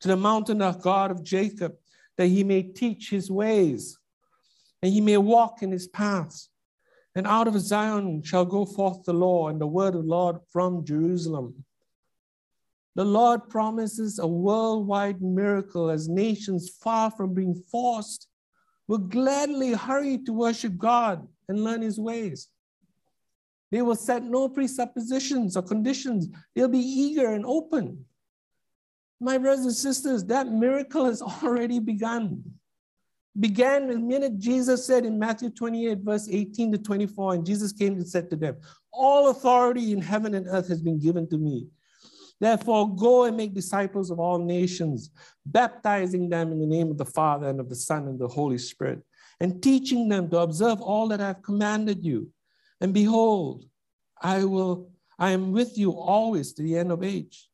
to 0.00 0.08
the 0.08 0.16
mountain 0.16 0.62
of 0.62 0.80
God 0.80 1.10
of 1.10 1.24
Jacob, 1.24 1.74
that 2.16 2.26
he 2.26 2.44
may 2.44 2.62
teach 2.62 3.10
his 3.10 3.28
ways, 3.28 3.98
and 4.82 4.92
he 4.92 5.00
may 5.00 5.16
walk 5.16 5.62
in 5.62 5.72
his 5.72 5.88
paths. 5.88 6.48
And 7.14 7.26
out 7.26 7.46
of 7.46 7.60
Zion 7.60 8.22
shall 8.22 8.44
go 8.44 8.64
forth 8.64 9.04
the 9.04 9.12
law 9.12 9.48
and 9.48 9.60
the 9.60 9.66
word 9.66 9.94
of 9.94 10.02
the 10.02 10.08
Lord 10.08 10.36
from 10.50 10.84
Jerusalem. 10.84 11.64
The 12.96 13.04
Lord 13.04 13.48
promises 13.48 14.18
a 14.18 14.26
worldwide 14.26 15.20
miracle 15.20 15.90
as 15.90 16.08
nations 16.08 16.70
far 16.82 17.10
from 17.10 17.34
being 17.34 17.54
forced 17.54 18.28
will 18.86 18.98
gladly 18.98 19.72
hurry 19.72 20.18
to 20.18 20.32
worship 20.32 20.76
God 20.76 21.26
and 21.48 21.64
learn 21.64 21.82
his 21.82 21.98
ways. 21.98 22.48
They 23.70 23.82
will 23.82 23.96
set 23.96 24.22
no 24.22 24.48
presuppositions 24.48 25.56
or 25.56 25.62
conditions. 25.62 26.28
They'll 26.54 26.68
be 26.68 26.78
eager 26.78 27.32
and 27.32 27.44
open. 27.44 28.04
My 29.20 29.38
brothers 29.38 29.64
and 29.64 29.74
sisters, 29.74 30.24
that 30.26 30.48
miracle 30.48 31.06
has 31.06 31.22
already 31.42 31.80
begun. 31.80 32.42
Began 33.38 33.88
the 33.88 33.98
minute 33.98 34.38
Jesus 34.38 34.86
said 34.86 35.04
in 35.04 35.18
Matthew 35.18 35.50
28, 35.50 35.98
verse 35.98 36.28
18 36.30 36.72
to 36.72 36.78
24, 36.78 37.34
and 37.34 37.46
Jesus 37.46 37.72
came 37.72 37.94
and 37.94 38.08
said 38.08 38.30
to 38.30 38.36
them, 38.36 38.56
All 38.92 39.30
authority 39.30 39.92
in 39.92 40.00
heaven 40.00 40.34
and 40.34 40.46
earth 40.46 40.68
has 40.68 40.80
been 40.80 41.00
given 41.00 41.28
to 41.30 41.38
me. 41.38 41.66
Therefore, 42.40 42.94
go 42.94 43.24
and 43.24 43.36
make 43.36 43.54
disciples 43.54 44.10
of 44.10 44.20
all 44.20 44.38
nations, 44.38 45.10
baptizing 45.46 46.28
them 46.28 46.52
in 46.52 46.60
the 46.60 46.66
name 46.66 46.90
of 46.90 46.98
the 46.98 47.04
Father 47.04 47.48
and 47.48 47.58
of 47.58 47.68
the 47.68 47.76
Son 47.76 48.06
and 48.06 48.18
the 48.18 48.28
Holy 48.28 48.58
Spirit, 48.58 49.00
and 49.40 49.62
teaching 49.62 50.08
them 50.08 50.30
to 50.30 50.38
observe 50.38 50.80
all 50.80 51.08
that 51.08 51.20
I 51.20 51.28
have 51.28 51.42
commanded 51.42 52.04
you. 52.04 52.30
And 52.80 52.94
behold, 52.94 53.64
I 54.20 54.44
will, 54.44 54.90
I 55.18 55.30
am 55.30 55.52
with 55.52 55.76
you 55.76 55.92
always 55.92 56.52
to 56.54 56.62
the 56.62 56.76
end 56.76 56.92
of 56.92 57.02
age. 57.02 57.48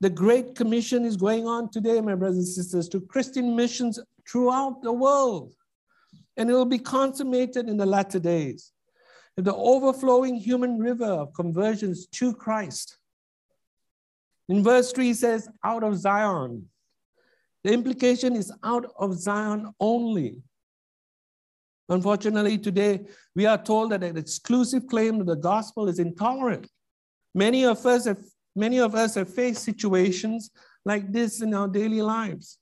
The 0.00 0.10
Great 0.10 0.54
Commission 0.54 1.04
is 1.04 1.16
going 1.16 1.46
on 1.46 1.70
today, 1.70 2.00
my 2.00 2.14
brothers 2.14 2.38
and 2.38 2.46
sisters, 2.46 2.88
to 2.90 3.00
Christian 3.00 3.54
missions 3.54 3.98
throughout 4.30 4.82
the 4.82 4.92
world. 4.92 5.54
And 6.36 6.48
it 6.48 6.52
will 6.52 6.64
be 6.64 6.78
consummated 6.78 7.68
in 7.68 7.76
the 7.76 7.86
latter 7.86 8.18
days. 8.18 8.72
The 9.36 9.54
overflowing 9.54 10.36
human 10.36 10.78
river 10.78 11.04
of 11.04 11.34
conversions 11.34 12.06
to 12.08 12.34
Christ 12.34 12.98
in 14.50 14.64
verse 14.64 14.90
3 14.90 15.14
says, 15.14 15.48
out 15.64 15.84
of 15.84 15.96
Zion. 15.96 16.68
The 17.62 17.72
implication 17.72 18.34
is 18.34 18.52
out 18.64 18.84
of 18.98 19.14
Zion 19.14 19.72
only. 19.78 20.42
Unfortunately, 21.88 22.58
today 22.58 23.06
we 23.36 23.46
are 23.46 23.62
told 23.62 23.92
that 23.92 24.02
an 24.02 24.16
exclusive 24.16 24.88
claim 24.88 25.18
to 25.18 25.24
the 25.24 25.36
gospel 25.36 25.88
is 25.88 26.00
intolerant. 26.00 26.66
Many 27.32 27.64
of 27.64 27.86
us 27.86 28.06
have, 28.06 28.24
many 28.56 28.80
of 28.80 28.96
us 28.96 29.14
have 29.14 29.32
faced 29.32 29.62
situations 29.62 30.50
like 30.84 31.12
this 31.12 31.42
in 31.42 31.54
our 31.54 31.68
daily 31.68 32.02
lives. 32.02 32.58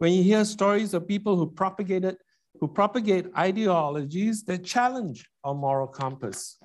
When 0.00 0.14
you 0.14 0.22
hear 0.22 0.46
stories 0.46 0.94
of 0.94 1.06
people 1.06 1.36
who 1.36 1.50
propagated, 1.50 2.16
who 2.58 2.68
propagate 2.68 3.26
ideologies 3.36 4.42
that 4.44 4.64
challenge 4.64 5.28
our 5.44 5.54
moral 5.54 5.86
compass. 5.86 6.58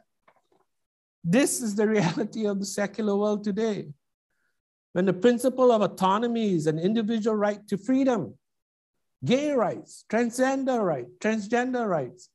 This 1.21 1.61
is 1.61 1.75
the 1.75 1.85
reality 1.97 2.45
of 2.45 2.59
the 2.59 2.65
secular 2.65 3.17
world 3.17 3.43
today 3.43 3.89
when 4.93 5.03
the 5.03 5.11
principle 5.11 5.73
of 5.73 5.81
autonomy 5.81 6.55
is 6.55 6.65
an 6.65 6.79
individual 6.79 7.35
right 7.35 7.67
to 7.67 7.77
freedom, 7.77 8.35
gay 9.25 9.51
rights, 9.51 10.05
transgender 10.09 10.81
rights, 10.81 11.11
transgender 11.19 11.85
rights, 11.85 12.29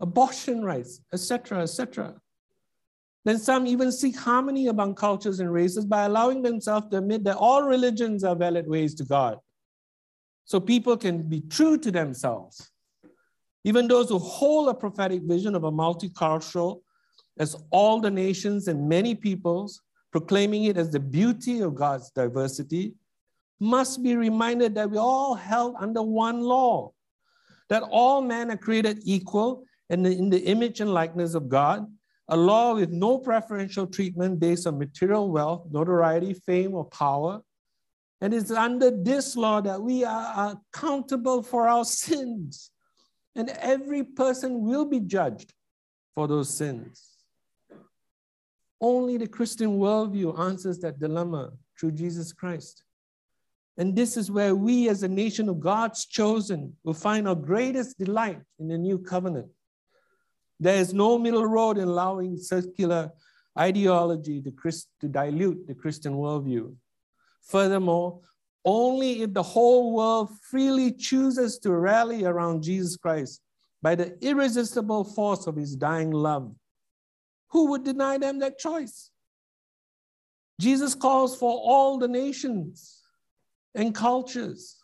abortion 0.00 0.64
rights, 0.64 1.02
etc., 1.12 1.62
etc. 1.62 2.16
Then 3.24 3.38
some 3.38 3.68
even 3.68 3.92
seek 3.92 4.18
harmony 4.18 4.66
among 4.66 4.96
cultures 4.96 5.38
and 5.38 5.52
races 5.52 5.84
by 5.84 6.02
allowing 6.06 6.42
themselves 6.42 6.88
to 6.90 6.98
admit 6.98 7.22
that 7.22 7.36
all 7.36 7.62
religions 7.62 8.24
are 8.24 8.34
valid 8.34 8.66
ways 8.66 8.96
to 8.96 9.04
God. 9.04 9.38
So 10.44 10.60
people 10.60 10.96
can 10.96 11.22
be 11.22 11.40
true 11.40 11.78
to 11.78 11.90
themselves. 11.90 12.70
Even 13.64 13.86
those 13.86 14.08
who 14.08 14.18
hold 14.18 14.68
a 14.68 14.74
prophetic 14.74 15.22
vision 15.22 15.54
of 15.54 15.64
a 15.64 15.70
multicultural, 15.70 16.80
as 17.38 17.56
all 17.70 18.00
the 18.00 18.10
nations 18.10 18.68
and 18.68 18.88
many 18.88 19.14
peoples, 19.14 19.80
proclaiming 20.10 20.64
it 20.64 20.76
as 20.76 20.90
the 20.90 21.00
beauty 21.00 21.60
of 21.60 21.74
God's 21.74 22.10
diversity, 22.10 22.94
must 23.60 24.02
be 24.02 24.16
reminded 24.16 24.74
that 24.74 24.90
we 24.90 24.98
all 24.98 25.34
held 25.34 25.76
under 25.78 26.02
one 26.02 26.42
law, 26.42 26.92
that 27.68 27.82
all 27.84 28.20
men 28.20 28.50
are 28.50 28.56
created 28.56 28.98
equal 29.04 29.64
and 29.88 30.06
in 30.06 30.28
the 30.28 30.40
image 30.40 30.80
and 30.80 30.92
likeness 30.92 31.34
of 31.34 31.48
God, 31.48 31.86
a 32.28 32.36
law 32.36 32.74
with 32.74 32.90
no 32.90 33.18
preferential 33.18 33.86
treatment 33.86 34.40
based 34.40 34.66
on 34.66 34.78
material 34.78 35.30
wealth, 35.30 35.66
notoriety, 35.70 36.34
fame, 36.34 36.74
or 36.74 36.84
power. 36.86 37.40
And 38.22 38.32
it's 38.32 38.52
under 38.52 38.92
this 38.92 39.36
law 39.36 39.60
that 39.60 39.82
we 39.82 40.04
are 40.04 40.56
accountable 40.56 41.42
for 41.42 41.68
our 41.68 41.84
sins. 41.84 42.70
And 43.34 43.50
every 43.58 44.04
person 44.04 44.62
will 44.62 44.84
be 44.84 45.00
judged 45.00 45.52
for 46.14 46.28
those 46.28 46.48
sins. 46.48 47.04
Only 48.80 49.16
the 49.16 49.26
Christian 49.26 49.78
worldview 49.80 50.38
answers 50.38 50.78
that 50.80 51.00
dilemma 51.00 51.50
through 51.78 51.92
Jesus 51.92 52.32
Christ. 52.32 52.84
And 53.76 53.96
this 53.96 54.16
is 54.16 54.30
where 54.30 54.54
we, 54.54 54.88
as 54.88 55.02
a 55.02 55.08
nation 55.08 55.48
of 55.48 55.58
God's 55.58 56.06
chosen, 56.06 56.76
will 56.84 56.94
find 56.94 57.26
our 57.26 57.34
greatest 57.34 57.98
delight 57.98 58.40
in 58.60 58.68
the 58.68 58.78
new 58.78 58.98
covenant. 58.98 59.48
There 60.60 60.76
is 60.76 60.94
no 60.94 61.18
middle 61.18 61.46
road 61.46 61.76
in 61.76 61.88
allowing 61.88 62.36
secular 62.36 63.10
ideology 63.58 64.40
to, 64.42 64.52
Christ, 64.52 64.88
to 65.00 65.08
dilute 65.08 65.66
the 65.66 65.74
Christian 65.74 66.12
worldview. 66.12 66.72
Furthermore, 67.42 68.20
only 68.64 69.22
if 69.22 69.34
the 69.34 69.42
whole 69.42 69.94
world 69.94 70.30
freely 70.40 70.92
chooses 70.92 71.58
to 71.58 71.72
rally 71.72 72.24
around 72.24 72.62
Jesus 72.62 72.96
Christ 72.96 73.40
by 73.82 73.94
the 73.94 74.16
irresistible 74.24 75.04
force 75.04 75.46
of 75.46 75.56
his 75.56 75.74
dying 75.74 76.12
love 76.12 76.54
who 77.52 77.66
would 77.66 77.84
deny 77.84 78.18
them 78.18 78.38
that 78.38 78.58
choice? 78.58 79.10
Jesus 80.58 80.94
calls 80.94 81.36
for 81.36 81.50
all 81.50 81.98
the 81.98 82.08
nations 82.08 83.02
and 83.74 83.94
cultures. 83.94 84.78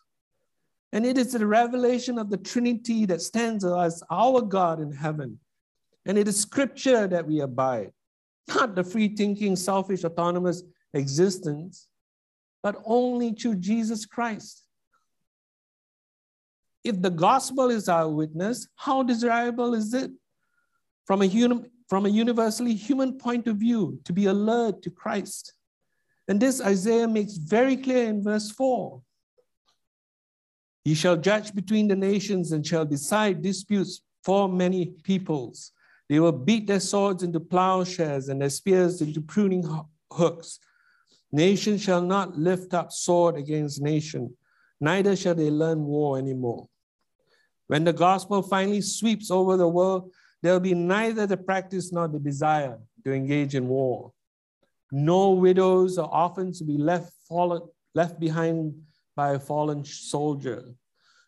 And 0.93 1.05
it 1.05 1.19
is 1.19 1.33
the 1.33 1.47
revelation 1.47 2.19
of 2.19 2.31
the 2.31 2.37
Trinity 2.37 3.07
that 3.07 3.23
stands 3.23 3.65
as 3.65 4.03
our 4.11 4.43
God 4.43 4.81
in 4.81 4.93
heaven. 4.93 5.39
And 6.07 6.17
it 6.19 6.29
is 6.29 6.41
scripture 6.41 7.07
that 7.07 7.27
we 7.27 7.41
abide, 7.41 7.93
not 8.49 8.75
the 8.75 8.85
free 8.85 9.15
thinking, 9.15 9.57
selfish, 9.57 10.05
autonomous 10.05 10.63
existence, 10.95 11.88
but 12.63 12.77
only 12.85 13.33
through 13.33 13.57
Jesus 13.57 14.07
Christ. 14.07 14.65
If 16.85 17.01
the 17.01 17.11
gospel 17.11 17.71
is 17.71 17.89
our 17.89 18.09
witness, 18.09 18.69
how 18.77 19.03
desirable 19.03 19.75
is 19.75 19.93
it 19.95 20.11
from 21.07 21.23
a 21.23 21.27
human, 21.27 21.71
from 21.89 22.07
a 22.07 22.09
universally 22.09 22.75
human 22.75 23.19
point 23.19 23.47
of 23.47 23.57
view 23.57 23.99
to 24.05 24.13
be 24.13 24.27
alert 24.27 24.83
to 24.83 24.91
Christ. 24.91 25.55
And 26.29 26.39
this 26.39 26.61
Isaiah 26.61 27.09
makes 27.09 27.35
very 27.35 27.77
clear 27.77 28.09
in 28.09 28.23
verse 28.23 28.51
4. 28.51 29.01
He 30.85 30.95
shall 30.95 31.17
judge 31.17 31.55
between 31.55 31.89
the 31.89 31.97
nations 31.97 32.53
and 32.53 32.67
shall 32.67 32.85
decide 32.85 33.43
disputes 33.43 34.03
for 34.23 34.49
many 34.49 34.87
peoples. 35.03 35.73
They 36.09 36.21
will 36.21 36.33
beat 36.33 36.67
their 36.67 36.81
swords 36.81 37.23
into 37.23 37.41
plowshares 37.41 38.29
and 38.29 38.41
their 38.41 38.51
spears 38.51 39.01
into 39.01 39.21
pruning 39.21 39.65
hooks. 40.13 40.59
Nation 41.31 41.77
shall 41.77 42.01
not 42.01 42.39
lift 42.39 42.73
up 42.73 42.91
sword 42.91 43.37
against 43.37 43.83
nation, 43.83 44.35
neither 44.81 45.15
shall 45.15 45.35
they 45.35 45.51
learn 45.51 45.85
war 45.85 46.19
anymore. 46.19 46.69
When 47.67 47.85
the 47.85 47.93
gospel 47.93 48.43
finally 48.43 48.81
sweeps 48.81 49.31
over 49.31 49.57
the 49.57 49.69
world, 49.69 50.11
there 50.43 50.53
will 50.53 50.61
be 50.61 50.75
neither 50.75 51.27
the 51.27 51.37
practice 51.37 51.93
nor 51.93 52.09
the 52.09 52.19
desire 52.19 52.79
to 53.05 53.13
engage 53.13 53.55
in 53.55 53.69
war. 53.69 54.13
No 54.91 55.33
widows 55.33 55.99
or 55.99 56.15
orphans 56.15 56.61
will 56.61 56.69
be 56.69 56.83
left, 56.83 57.13
fallen, 57.29 57.61
left 57.95 58.19
behind 58.19 58.75
by 59.15 59.33
a 59.33 59.39
fallen 59.39 59.85
soldier. 59.85 60.65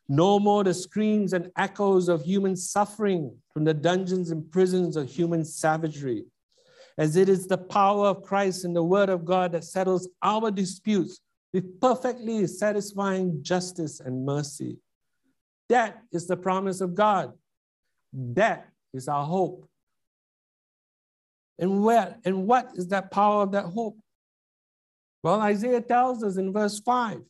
No 0.08 0.40
more 0.40 0.64
the 0.64 0.72
screams 0.72 1.34
and 1.34 1.50
echoes 1.56 2.08
of 2.08 2.22
human 2.22 2.56
suffering 2.56 3.36
from 3.52 3.64
the 3.64 3.74
dungeons 3.74 4.30
and 4.30 4.50
prisons 4.50 4.96
of 4.96 5.10
human 5.10 5.44
savagery, 5.44 6.24
as 7.00 7.16
it 7.16 7.30
is 7.30 7.46
the 7.46 7.56
power 7.56 8.08
of 8.08 8.22
Christ 8.22 8.66
and 8.66 8.76
the 8.76 8.84
word 8.84 9.08
of 9.08 9.24
God 9.24 9.52
that 9.52 9.64
settles 9.64 10.06
our 10.22 10.50
disputes 10.50 11.18
with 11.50 11.80
perfectly 11.80 12.46
satisfying 12.46 13.42
justice 13.42 14.00
and 14.00 14.26
mercy. 14.26 14.76
That 15.70 16.02
is 16.12 16.26
the 16.26 16.36
promise 16.36 16.82
of 16.82 16.94
God. 16.94 17.32
That 18.12 18.68
is 18.92 19.08
our 19.08 19.24
hope. 19.24 19.66
And 21.58 21.82
where 21.82 22.18
and 22.26 22.46
what 22.46 22.72
is 22.74 22.88
that 22.88 23.10
power 23.10 23.44
of 23.44 23.52
that 23.52 23.64
hope? 23.64 23.98
Well, 25.22 25.40
Isaiah 25.40 25.80
tells 25.80 26.22
us 26.22 26.36
in 26.36 26.52
verse 26.52 26.80
5, 26.80 27.22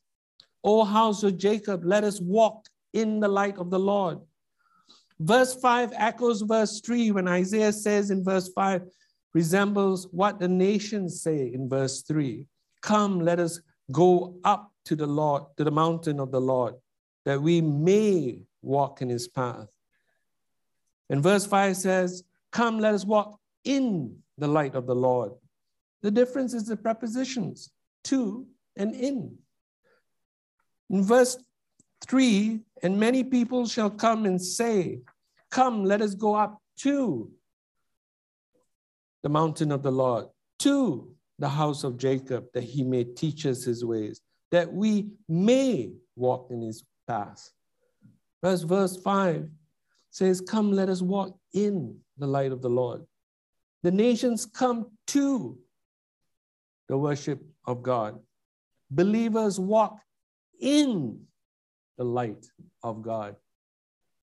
O 0.64 0.82
house 0.82 1.22
of 1.22 1.38
Jacob, 1.38 1.82
let 1.84 2.02
us 2.02 2.20
walk 2.20 2.66
in 2.92 3.20
the 3.20 3.28
light 3.28 3.56
of 3.56 3.70
the 3.70 3.78
Lord. 3.78 4.18
Verse 5.20 5.54
5 5.54 5.92
echoes 5.94 6.40
verse 6.40 6.80
3 6.80 7.12
when 7.12 7.28
Isaiah 7.28 7.72
says 7.72 8.10
in 8.10 8.24
verse 8.24 8.50
5, 8.52 8.82
resembles 9.32 10.08
what 10.10 10.38
the 10.38 10.48
nations 10.48 11.22
say 11.22 11.52
in 11.52 11.68
verse 11.68 12.02
3. 12.02 12.46
Come, 12.82 13.20
let 13.20 13.38
us 13.38 13.60
go 13.92 14.36
up 14.44 14.72
to 14.86 14.96
the 14.96 15.06
Lord, 15.06 15.44
to 15.56 15.64
the 15.64 15.70
mountain 15.70 16.20
of 16.20 16.30
the 16.30 16.40
Lord, 16.40 16.74
that 17.24 17.40
we 17.40 17.60
may 17.60 18.42
walk 18.62 19.02
in 19.02 19.08
his 19.08 19.28
path. 19.28 19.68
And 21.08 21.22
verse 21.22 21.46
5 21.46 21.76
says, 21.76 22.24
Come, 22.52 22.78
let 22.78 22.94
us 22.94 23.04
walk 23.04 23.38
in 23.64 24.16
the 24.38 24.48
light 24.48 24.74
of 24.74 24.86
the 24.86 24.94
Lord. 24.94 25.32
The 26.02 26.10
difference 26.10 26.54
is 26.54 26.66
the 26.66 26.76
prepositions 26.76 27.70
to 28.04 28.46
and 28.76 28.94
in. 28.94 29.36
In 30.88 31.04
verse 31.04 31.36
3, 32.06 32.60
and 32.82 32.98
many 32.98 33.22
people 33.22 33.66
shall 33.66 33.90
come 33.90 34.24
and 34.24 34.40
say, 34.40 35.00
Come, 35.50 35.84
let 35.84 36.00
us 36.00 36.14
go 36.14 36.34
up 36.34 36.60
to 36.78 37.30
the 39.22 39.28
mountain 39.28 39.72
of 39.72 39.82
the 39.82 39.90
Lord, 39.90 40.26
to 40.60 41.12
the 41.38 41.48
house 41.48 41.84
of 41.84 41.96
Jacob, 41.96 42.46
that 42.54 42.64
he 42.64 42.82
may 42.84 43.04
teach 43.04 43.46
us 43.46 43.64
his 43.64 43.84
ways, 43.84 44.20
that 44.50 44.72
we 44.72 45.10
may 45.28 45.92
walk 46.16 46.48
in 46.50 46.60
his 46.60 46.84
paths. 47.06 47.52
Verse, 48.42 48.62
verse 48.62 48.96
5 48.96 49.48
says, 50.10 50.40
Come, 50.40 50.72
let 50.72 50.88
us 50.88 51.02
walk 51.02 51.38
in 51.52 51.98
the 52.18 52.26
light 52.26 52.52
of 52.52 52.62
the 52.62 52.70
Lord. 52.70 53.02
The 53.82 53.90
nations 53.90 54.46
come 54.46 54.86
to 55.08 55.58
the 56.88 56.98
worship 56.98 57.40
of 57.66 57.82
God. 57.82 58.18
Believers 58.90 59.58
walk 59.58 60.00
in 60.60 61.20
the 61.96 62.04
light 62.04 62.46
of 62.82 63.02
God. 63.02 63.36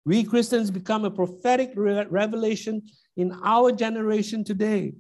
We 0.06 0.24
Christians 0.24 0.70
become 0.70 1.04
a 1.04 1.12
prophetic 1.12 1.72
re- 1.76 2.06
revelation 2.10 2.84
in 3.18 3.36
our 3.44 3.72
generation 3.72 4.44
today. 4.44 4.94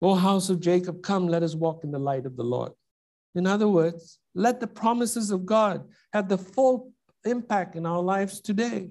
O 0.00 0.14
house 0.14 0.48
of 0.50 0.60
Jacob, 0.60 1.02
come, 1.02 1.26
let 1.26 1.42
us 1.42 1.56
walk 1.56 1.82
in 1.82 1.90
the 1.90 1.98
light 1.98 2.26
of 2.26 2.36
the 2.36 2.44
Lord. 2.44 2.72
In 3.34 3.46
other 3.46 3.68
words, 3.68 4.18
let 4.34 4.60
the 4.60 4.66
promises 4.66 5.30
of 5.30 5.44
God 5.44 5.84
have 6.12 6.28
the 6.28 6.38
full 6.38 6.92
impact 7.24 7.74
in 7.74 7.84
our 7.84 8.00
lives 8.00 8.40
today. 8.40 8.90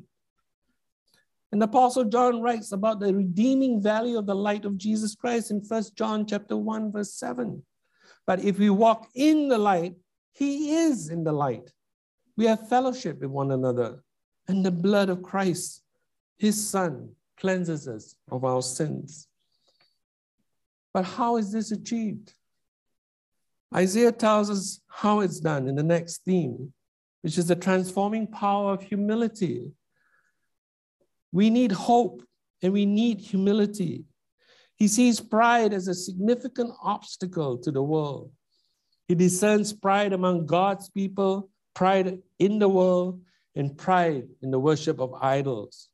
And 1.51 1.63
Apostle 1.63 2.03
John 2.03 2.41
writes 2.41 2.73
about 2.73 2.99
the 2.99 3.13
redeeming 3.13 3.81
value 3.81 4.17
of 4.17 4.25
the 4.25 4.35
light 4.35 4.65
of 4.65 4.77
Jesus 4.77 5.15
Christ 5.15 5.49
in 5.49 5.63
First 5.63 5.95
John 5.95 6.25
chapter 6.25 6.57
1, 6.57 6.91
verse 6.91 7.13
7. 7.13 7.63
But 8.25 8.43
if 8.43 8.59
we 8.59 8.69
walk 8.69 9.07
in 9.15 9.47
the 9.47 9.57
light, 9.57 9.95
he 10.33 10.75
is 10.75 11.09
in 11.09 11.23
the 11.23 11.31
light. 11.31 11.71
We 12.35 12.45
have 12.45 12.67
fellowship 12.67 13.21
with 13.21 13.29
one 13.29 13.51
another, 13.51 14.03
and 14.47 14.65
the 14.65 14.71
blood 14.71 15.09
of 15.09 15.23
Christ, 15.23 15.83
his 16.37 16.69
son, 16.69 17.09
cleanses 17.37 17.87
us 17.87 18.15
of 18.31 18.43
our 18.43 18.61
sins. 18.61 19.27
But 20.93 21.05
how 21.05 21.37
is 21.37 21.51
this 21.51 21.71
achieved? 21.71 22.33
Isaiah 23.75 24.11
tells 24.11 24.49
us 24.49 24.81
how 24.87 25.19
it's 25.19 25.39
done 25.39 25.67
in 25.67 25.75
the 25.75 25.83
next 25.83 26.23
theme, 26.23 26.73
which 27.21 27.37
is 27.37 27.47
the 27.47 27.55
transforming 27.55 28.27
power 28.27 28.73
of 28.73 28.81
humility. 28.81 29.71
We 31.31 31.49
need 31.49 31.71
hope 31.71 32.23
and 32.61 32.73
we 32.73 32.85
need 32.85 33.19
humility. 33.19 34.05
He 34.77 34.87
sees 34.87 35.19
pride 35.19 35.73
as 35.73 35.87
a 35.87 35.93
significant 35.93 36.71
obstacle 36.81 37.57
to 37.59 37.71
the 37.71 37.81
world. 37.81 38.31
He 39.07 39.15
discerns 39.15 39.73
pride 39.73 40.13
among 40.13 40.45
God's 40.45 40.89
people, 40.89 41.49
pride 41.73 42.19
in 42.39 42.59
the 42.59 42.69
world, 42.69 43.21
and 43.57 43.77
pride 43.77 44.27
in 44.41 44.51
the 44.51 44.59
worship 44.59 44.99
of 44.99 45.13
idols. 45.15 45.89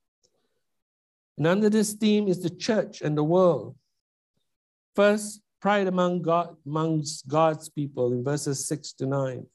And 1.38 1.48
under 1.48 1.70
this 1.70 1.94
theme 1.94 2.28
is 2.28 2.44
the 2.44 2.50
church 2.50 3.02
and 3.02 3.18
the 3.18 3.24
world. 3.24 3.76
First, 4.96 5.42
pride 5.62 5.88
among 5.88 6.22
God, 6.22 6.56
amongst 6.66 7.28
God's 7.28 7.70
people 7.70 8.14
in 8.14 8.24
verses 8.24 8.68
6 8.68 8.94
to 8.94 9.06
9. 9.06 9.46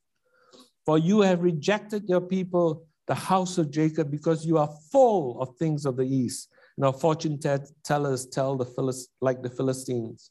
For 0.86 0.98
you 0.98 1.20
have 1.20 1.42
rejected 1.42 2.08
your 2.08 2.22
people, 2.22 2.86
the 3.06 3.14
house 3.14 3.58
of 3.58 3.70
Jacob, 3.70 4.10
because 4.10 4.46
you 4.46 4.56
are 4.56 4.70
full 4.90 5.40
of 5.40 5.54
things 5.56 5.84
of 5.84 5.96
the 5.96 6.08
east. 6.08 6.48
Our 6.82 6.92
fortune 6.92 7.38
tellers 7.84 8.26
tell 8.26 8.56
the 8.56 8.64
Philist, 8.64 9.10
like 9.20 9.42
the 9.42 9.50
Philistines. 9.50 10.30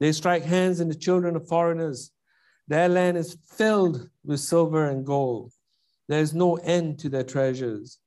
They 0.00 0.10
strike 0.12 0.42
hands 0.42 0.80
in 0.80 0.88
the 0.88 0.94
children 0.94 1.36
of 1.36 1.46
foreigners. 1.46 2.10
Their 2.66 2.88
land 2.88 3.16
is 3.16 3.36
filled 3.56 4.08
with 4.24 4.40
silver 4.40 4.86
and 4.86 5.04
gold. 5.04 5.52
There 6.10 6.20
is 6.20 6.34
no 6.34 6.56
end 6.56 6.98
to 6.98 7.08
their 7.08 7.22
treasures. 7.22 8.00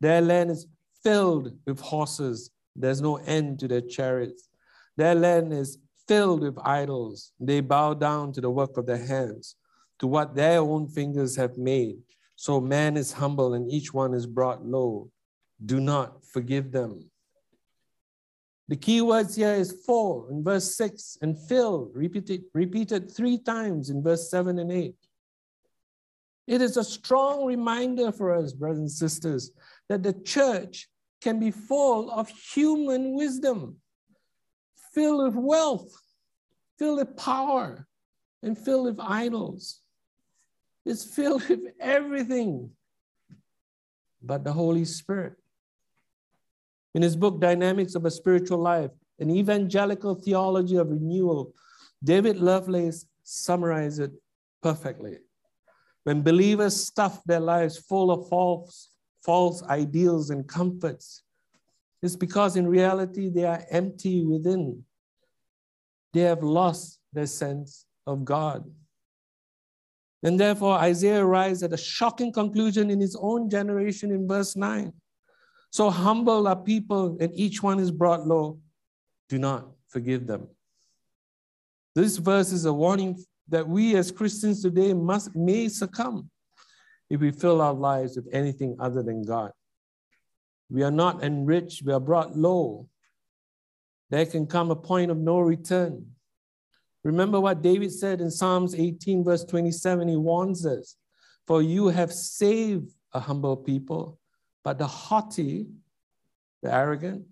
Their 0.00 0.22
land 0.22 0.50
is 0.50 0.66
filled 1.04 1.52
with 1.66 1.78
horses. 1.78 2.50
There's 2.74 3.02
no 3.02 3.16
end 3.16 3.58
to 3.58 3.68
their 3.68 3.82
chariots. 3.82 4.48
Their 4.96 5.14
land 5.14 5.52
is 5.52 5.76
filled 6.08 6.40
with 6.40 6.56
idols. 6.64 7.32
They 7.38 7.60
bow 7.60 7.92
down 7.92 8.32
to 8.32 8.40
the 8.40 8.48
work 8.48 8.78
of 8.78 8.86
their 8.86 9.04
hands, 9.04 9.56
to 9.98 10.06
what 10.06 10.34
their 10.34 10.60
own 10.60 10.88
fingers 10.88 11.36
have 11.36 11.58
made. 11.58 11.98
So 12.34 12.62
man 12.62 12.96
is 12.96 13.12
humble 13.12 13.52
and 13.52 13.70
each 13.70 13.92
one 13.92 14.14
is 14.14 14.26
brought 14.26 14.64
low. 14.64 15.10
Do 15.62 15.80
not 15.80 16.24
forgive 16.24 16.72
them. 16.72 17.10
The 18.68 18.76
key 18.76 19.02
words 19.02 19.36
here 19.36 19.52
is 19.52 19.82
full 19.84 20.28
in 20.30 20.42
verse 20.42 20.74
6 20.76 21.18
and 21.20 21.36
fill, 21.46 21.90
repeated, 21.92 22.44
repeated 22.54 23.10
three 23.10 23.36
times 23.36 23.90
in 23.90 24.02
verse 24.02 24.30
7 24.30 24.58
and 24.58 24.72
8. 24.72 24.94
It 26.50 26.60
is 26.60 26.76
a 26.76 26.82
strong 26.82 27.46
reminder 27.46 28.10
for 28.10 28.34
us, 28.34 28.52
brothers 28.52 28.80
and 28.80 28.90
sisters, 28.90 29.52
that 29.88 30.02
the 30.02 30.12
church 30.12 30.88
can 31.20 31.38
be 31.38 31.52
full 31.52 32.10
of 32.10 32.28
human 32.28 33.14
wisdom, 33.14 33.76
filled 34.92 35.22
with 35.22 35.36
wealth, 35.36 35.92
filled 36.76 36.98
with 36.98 37.16
power, 37.16 37.86
and 38.42 38.58
filled 38.58 38.86
with 38.86 38.98
idols. 38.98 39.80
It's 40.84 41.04
filled 41.04 41.48
with 41.48 41.60
everything 41.78 42.70
but 44.20 44.42
the 44.42 44.52
Holy 44.52 44.84
Spirit. 44.84 45.34
In 46.96 47.02
his 47.02 47.14
book, 47.14 47.40
Dynamics 47.40 47.94
of 47.94 48.06
a 48.06 48.10
Spiritual 48.10 48.58
Life, 48.58 48.90
an 49.20 49.30
evangelical 49.30 50.16
theology 50.16 50.74
of 50.74 50.90
renewal, 50.90 51.54
David 52.02 52.38
Lovelace 52.38 53.06
summarized 53.22 54.00
it 54.00 54.10
perfectly. 54.60 55.18
When 56.04 56.22
believers 56.22 56.76
stuff 56.76 57.22
their 57.24 57.40
lives 57.40 57.78
full 57.78 58.10
of 58.10 58.28
false 58.28 58.90
false 59.22 59.62
ideals 59.64 60.30
and 60.30 60.46
comforts. 60.46 61.22
It's 62.02 62.16
because 62.16 62.56
in 62.56 62.66
reality 62.66 63.28
they 63.28 63.44
are 63.44 63.62
empty 63.70 64.24
within. 64.24 64.84
They 66.12 66.22
have 66.22 66.42
lost 66.42 66.98
their 67.12 67.26
sense 67.26 67.84
of 68.06 68.24
God. 68.24 68.64
And 70.22 70.38
therefore, 70.38 70.74
Isaiah 70.74 71.24
arrives 71.24 71.62
at 71.62 71.72
a 71.72 71.78
shocking 71.78 72.32
conclusion 72.32 72.90
in 72.90 73.00
his 73.00 73.16
own 73.20 73.48
generation 73.48 74.10
in 74.10 74.28
verse 74.28 74.54
9. 74.54 74.92
So 75.70 75.88
humble 75.88 76.46
are 76.46 76.56
people, 76.56 77.16
and 77.20 77.32
each 77.34 77.62
one 77.62 77.78
is 77.78 77.90
brought 77.90 78.26
low. 78.26 78.58
Do 79.28 79.38
not 79.38 79.68
forgive 79.88 80.26
them. 80.26 80.48
This 81.94 82.18
verse 82.18 82.52
is 82.52 82.64
a 82.66 82.72
warning 82.72 83.22
that 83.50 83.68
we 83.68 83.96
as 83.96 84.10
Christians 84.10 84.62
today 84.62 84.94
must 84.94 85.34
may 85.36 85.68
succumb 85.68 86.30
if 87.08 87.20
we 87.20 87.32
fill 87.32 87.60
our 87.60 87.74
lives 87.74 88.16
with 88.16 88.28
anything 88.32 88.76
other 88.80 89.02
than 89.02 89.22
God. 89.22 89.52
We 90.70 90.84
are 90.84 90.90
not 90.90 91.22
enriched, 91.22 91.82
we 91.84 91.92
are 91.92 92.00
brought 92.00 92.36
low. 92.36 92.88
There 94.10 94.26
can 94.26 94.46
come 94.46 94.70
a 94.70 94.76
point 94.76 95.10
of 95.10 95.18
no 95.18 95.40
return. 95.40 96.06
Remember 97.02 97.40
what 97.40 97.62
David 97.62 97.92
said 97.92 98.20
in 98.20 98.30
Psalms 98.30 98.74
18, 98.74 99.24
verse 99.24 99.44
27. 99.44 100.08
He 100.08 100.16
warns 100.16 100.64
us 100.66 100.96
For 101.46 101.62
you 101.62 101.88
have 101.88 102.12
saved 102.12 102.92
a 103.12 103.20
humble 103.20 103.56
people, 103.56 104.18
but 104.62 104.78
the 104.78 104.86
haughty, 104.86 105.66
the 106.62 106.72
arrogant, 106.72 107.24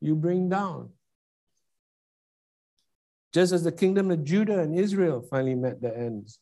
you 0.00 0.14
bring 0.14 0.48
down. 0.48 0.90
Just 3.32 3.52
as 3.52 3.64
the 3.64 3.72
kingdom 3.72 4.10
of 4.10 4.24
Judah 4.24 4.60
and 4.60 4.78
Israel 4.78 5.20
finally 5.20 5.54
met 5.54 5.80
their 5.80 5.96
ends. 5.96 6.38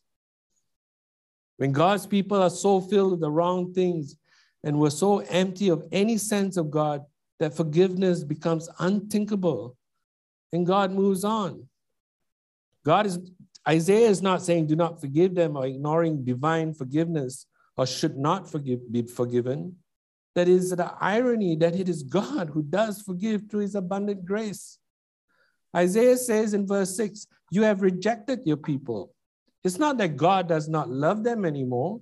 When 1.57 1.71
God's 1.71 2.05
people 2.05 2.41
are 2.41 2.49
so 2.49 2.79
filled 2.79 3.11
with 3.11 3.21
the 3.21 3.31
wrong 3.31 3.73
things 3.73 4.15
and 4.63 4.79
were 4.79 4.89
so 4.89 5.19
empty 5.19 5.69
of 5.69 5.83
any 5.91 6.17
sense 6.17 6.55
of 6.57 6.71
God 6.71 7.03
that 7.39 7.55
forgiveness 7.55 8.23
becomes 8.23 8.69
unthinkable 8.79 9.75
and 10.53 10.65
God 10.65 10.91
moves 10.91 11.23
on. 11.23 11.67
God 12.85 13.05
is, 13.05 13.19
Isaiah 13.67 14.09
is 14.09 14.21
not 14.21 14.41
saying 14.41 14.67
do 14.67 14.75
not 14.75 15.01
forgive 15.01 15.35
them 15.35 15.57
or 15.57 15.65
ignoring 15.65 16.23
divine 16.23 16.73
forgiveness 16.73 17.45
or 17.75 17.85
should 17.85 18.17
not 18.17 18.49
forgive, 18.49 18.91
be 18.91 19.03
forgiven. 19.03 19.75
That 20.35 20.47
is 20.47 20.69
the 20.69 20.93
irony 21.01 21.55
that 21.57 21.75
it 21.75 21.89
is 21.89 22.03
God 22.03 22.49
who 22.49 22.61
does 22.61 23.01
forgive 23.01 23.49
through 23.49 23.61
his 23.61 23.75
abundant 23.75 24.25
grace. 24.25 24.79
Isaiah 25.75 26.17
says 26.17 26.53
in 26.53 26.65
verse 26.65 26.95
6, 26.95 27.27
You 27.51 27.63
have 27.63 27.81
rejected 27.81 28.41
your 28.45 28.57
people. 28.57 29.13
It's 29.63 29.79
not 29.79 29.97
that 29.97 30.17
God 30.17 30.47
does 30.47 30.69
not 30.69 30.89
love 30.89 31.23
them 31.23 31.45
anymore, 31.45 32.01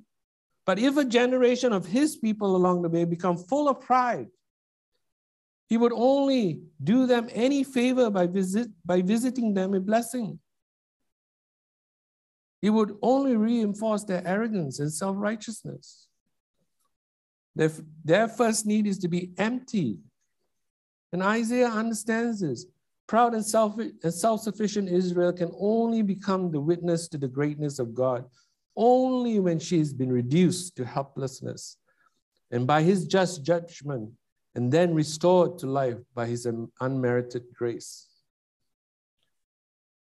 but 0.66 0.80
if 0.80 0.98
a 0.98 1.06
generation 1.06 1.74
of 1.74 1.86
his 1.86 2.16
people 2.16 2.56
along 2.56 2.82
the 2.82 2.90
way 2.90 3.06
become 3.06 3.38
full 3.38 3.70
of 3.70 3.82
pride, 3.82 4.28
he 5.68 5.78
would 5.78 5.94
only 5.94 6.62
do 6.84 7.08
them 7.08 7.28
any 7.34 7.64
favor 7.64 8.10
by, 8.10 8.28
visit, 8.28 8.68
by 8.86 9.02
visiting 9.02 9.54
them 9.54 9.74
a 9.74 9.80
blessing. 9.80 10.40
He 12.62 12.70
would 12.70 12.98
only 13.02 13.36
reinforce 13.36 14.04
their 14.04 14.26
arrogance 14.28 14.80
and 14.80 14.92
self 14.92 15.16
righteousness. 15.18 16.08
Their, 17.56 17.72
their 18.04 18.28
first 18.28 18.66
need 18.66 18.86
is 18.86 19.00
to 19.00 19.08
be 19.08 19.32
empty. 19.38 20.00
And 21.14 21.24
Isaiah 21.24 21.70
understands 21.70 22.42
this. 22.42 22.66
Proud 23.08 23.34
and 23.34 23.46
self 23.46 23.78
and 23.78 24.14
self-sufficient 24.14 24.90
Israel 24.90 25.32
can 25.32 25.52
only 25.60 26.02
become 26.02 26.52
the 26.52 26.60
witness 26.60 27.08
to 27.10 27.18
the 27.18 27.28
greatness 27.28 27.80
of 27.80 27.94
God 27.94 28.26
only 28.76 29.40
when 29.40 29.60
she's 29.60 29.94
been 29.94 30.12
reduced 30.12 30.76
to 30.76 30.86
helplessness 30.86 31.78
and 32.52 32.68
by 32.68 32.82
his 32.82 33.08
just 33.08 33.44
judgment 33.44 34.12
and 34.54 34.72
then 34.72 34.94
restored 34.94 35.58
to 35.60 35.68
life 35.68 35.98
by 36.14 36.26
his 36.26 36.48
unmerited 36.80 37.44
grace. 37.54 38.08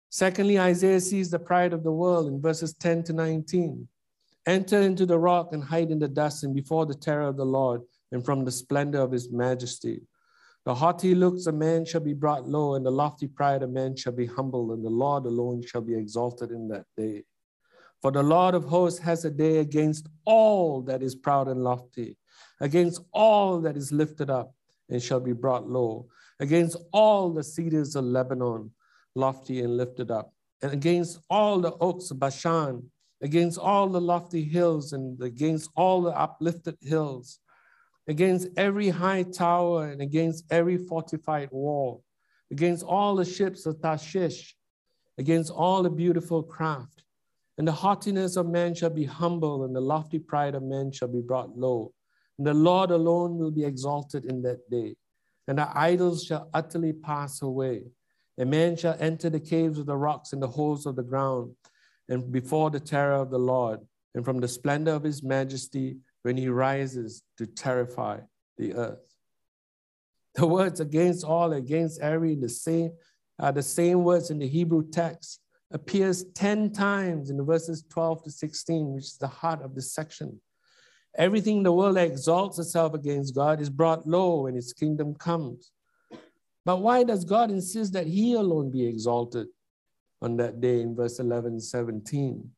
Secondly, 0.10 0.60
Isaiah 0.60 1.00
sees 1.00 1.32
the 1.32 1.40
pride 1.40 1.74
of 1.74 1.84
the 1.84 1.92
world 1.92 2.28
in 2.28 2.40
verses 2.40 2.74
10 2.76 3.04
to 3.06 3.14
19. 3.14 3.88
Enter 4.46 4.82
into 4.82 5.06
the 5.06 5.18
rock 5.18 5.54
and 5.54 5.64
hide 5.64 5.90
in 5.90 5.98
the 5.98 6.08
dust 6.08 6.44
and 6.44 6.54
before 6.54 6.86
the 6.86 6.94
terror 6.94 7.28
of 7.28 7.38
the 7.38 7.46
Lord 7.46 7.82
and 8.12 8.24
from 8.24 8.46
the 8.46 8.52
splendor 8.52 9.00
of 9.02 9.12
his 9.12 9.32
majesty. 9.32 10.02
The 10.66 10.76
haughty 10.76 11.14
looks 11.14 11.46
of 11.46 11.56
man 11.56 11.84
shall 11.84 12.00
be 12.02 12.14
brought 12.14 12.48
low, 12.48 12.76
and 12.76 12.86
the 12.86 12.92
lofty 12.92 13.28
pride 13.28 13.64
of 13.64 13.70
man 13.70 13.98
shall 13.98 14.14
be 14.14 14.26
humbled, 14.26 14.72
and 14.72 14.84
the 14.84 14.90
Lord 14.90 15.26
alone 15.26 15.62
shall 15.62 15.82
be 15.82 15.94
exalted 15.94 16.52
in 16.52 16.70
that 16.70 16.86
day. 16.96 17.26
For 18.02 18.12
the 18.12 18.24
Lord 18.24 18.56
of 18.56 18.64
hosts 18.64 19.00
has 19.00 19.26
a 19.26 19.32
day 19.32 19.58
against 19.58 20.08
all 20.26 20.82
that 20.84 21.04
is 21.04 21.16
proud 21.16 21.50
and 21.50 21.64
lofty, 21.64 22.18
against 22.62 23.02
all 23.12 23.60
that 23.62 23.76
is 23.76 23.92
lifted 23.92 24.30
up 24.30 24.54
and 24.90 25.02
shall 25.02 25.20
be 25.20 25.34
brought 25.34 25.68
low, 25.68 26.08
against 26.40 26.78
all 26.94 27.30
the 27.34 27.44
cedars 27.44 27.98
of 27.98 28.06
Lebanon, 28.06 28.72
lofty 29.16 29.62
and 29.62 29.76
lifted 29.76 30.12
up, 30.12 30.34
and 30.62 30.72
against 30.72 31.20
all 31.30 31.60
the 31.60 31.74
oaks 31.82 32.10
of 32.10 32.20
Bashan, 32.20 32.90
against 33.22 33.60
all 33.60 33.90
the 33.90 34.02
lofty 34.02 34.44
hills, 34.44 34.94
and 34.94 35.22
against 35.22 35.70
all 35.76 36.02
the 36.02 36.18
uplifted 36.18 36.78
hills 36.82 37.40
against 38.08 38.48
every 38.58 38.90
high 38.90 39.24
tower 39.24 39.88
and 39.88 40.02
against 40.02 40.46
every 40.52 40.78
fortified 40.78 41.50
wall, 41.52 42.04
against 42.52 42.84
all 42.84 43.16
the 43.16 43.26
ships 43.26 43.66
of 43.66 43.82
Tarshish, 43.82 44.56
against 45.18 45.52
all 45.52 45.84
the 45.84 45.90
beautiful 45.90 46.44
craft. 46.44 47.04
And 47.58 47.68
the 47.68 47.72
haughtiness 47.72 48.36
of 48.36 48.48
man 48.48 48.74
shall 48.74 48.90
be 48.90 49.06
humble, 49.06 49.64
and 49.64 49.76
the 49.76 49.82
lofty 49.82 50.20
pride 50.20 50.56
of 50.56 50.64
men 50.64 50.92
shall 50.92 51.08
be 51.08 51.22
brought 51.22 51.56
low. 51.58 51.94
And 52.38 52.48
the 52.48 52.54
Lord 52.54 52.90
alone 52.90 53.38
will 53.38 53.52
be 53.52 53.64
exalted 53.64 54.26
in 54.26 54.42
that 54.42 54.70
day. 54.70 54.96
And 55.48 55.58
the 55.58 55.70
idols 55.78 56.24
shall 56.24 56.50
utterly 56.54 56.94
pass 56.94 57.42
away. 57.42 57.84
And 58.38 58.50
man 58.50 58.76
shall 58.76 58.98
enter 59.00 59.30
the 59.30 59.40
caves 59.40 59.78
of 59.78 59.86
the 59.86 59.96
rocks 59.96 60.34
and 60.34 60.42
the 60.42 60.48
holes 60.48 60.86
of 60.88 60.96
the 60.96 61.04
ground, 61.04 61.54
and 62.10 62.32
before 62.32 62.72
the 62.72 62.80
terror 62.80 63.16
of 63.16 63.30
the 63.30 63.40
Lord, 63.40 63.80
and 64.16 64.26
from 64.26 64.40
the 64.40 64.48
splendor 64.48 64.92
of 64.92 65.04
his 65.04 65.24
majesty, 65.24 65.98
when 66.24 66.36
he 66.36 66.50
rises 66.50 67.24
to 67.38 67.46
terrify 67.46 68.20
the 68.58 68.74
earth. 68.74 69.14
The 70.36 70.48
words 70.48 70.80
against 70.80 71.24
all, 71.24 71.54
against 71.54 72.02
every, 72.02 72.36
the 72.36 72.50
same 72.50 72.92
are 73.40 73.52
the 73.52 73.64
same 73.64 74.04
words 74.04 74.30
in 74.30 74.40
the 74.40 74.48
Hebrew 74.48 74.90
text, 74.90 75.40
appears 75.72 76.26
10 76.36 76.72
times 76.72 77.30
in 77.30 77.46
verses 77.46 77.84
12 77.90 78.24
to 78.24 78.32
16, 78.32 78.94
which 78.94 79.06
is 79.06 79.18
the 79.18 79.28
heart 79.28 79.62
of 79.62 79.76
this 79.76 79.94
section. 79.94 80.40
Everything 81.18 81.58
in 81.58 81.64
the 81.64 81.72
world 81.72 81.98
that 81.98 82.08
exalts 82.08 82.58
itself 82.58 82.94
against 82.94 83.36
God 83.36 83.62
is 83.62 83.70
brought 83.70 84.08
low 84.08 84.42
when 84.42 84.56
its 84.56 84.74
kingdom 84.74 85.14
comes. 85.16 85.72
But 86.66 86.78
why 86.78 87.04
does 87.04 87.26
God 87.26 87.52
insist 87.52 87.94
that 87.94 88.08
he 88.08 88.34
alone 88.34 88.72
be 88.72 88.86
exalted 88.86 89.48
on 90.22 90.38
that 90.38 90.62
day 90.62 90.82
in 90.82 90.96
verse 90.96 91.20
11, 91.20 91.60
17? 91.60 92.50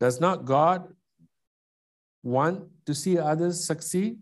Does 0.00 0.20
not 0.20 0.44
God 0.44 0.88
want 2.24 2.64
to 2.86 2.94
see 2.94 3.18
others 3.18 3.64
succeed? 3.64 4.18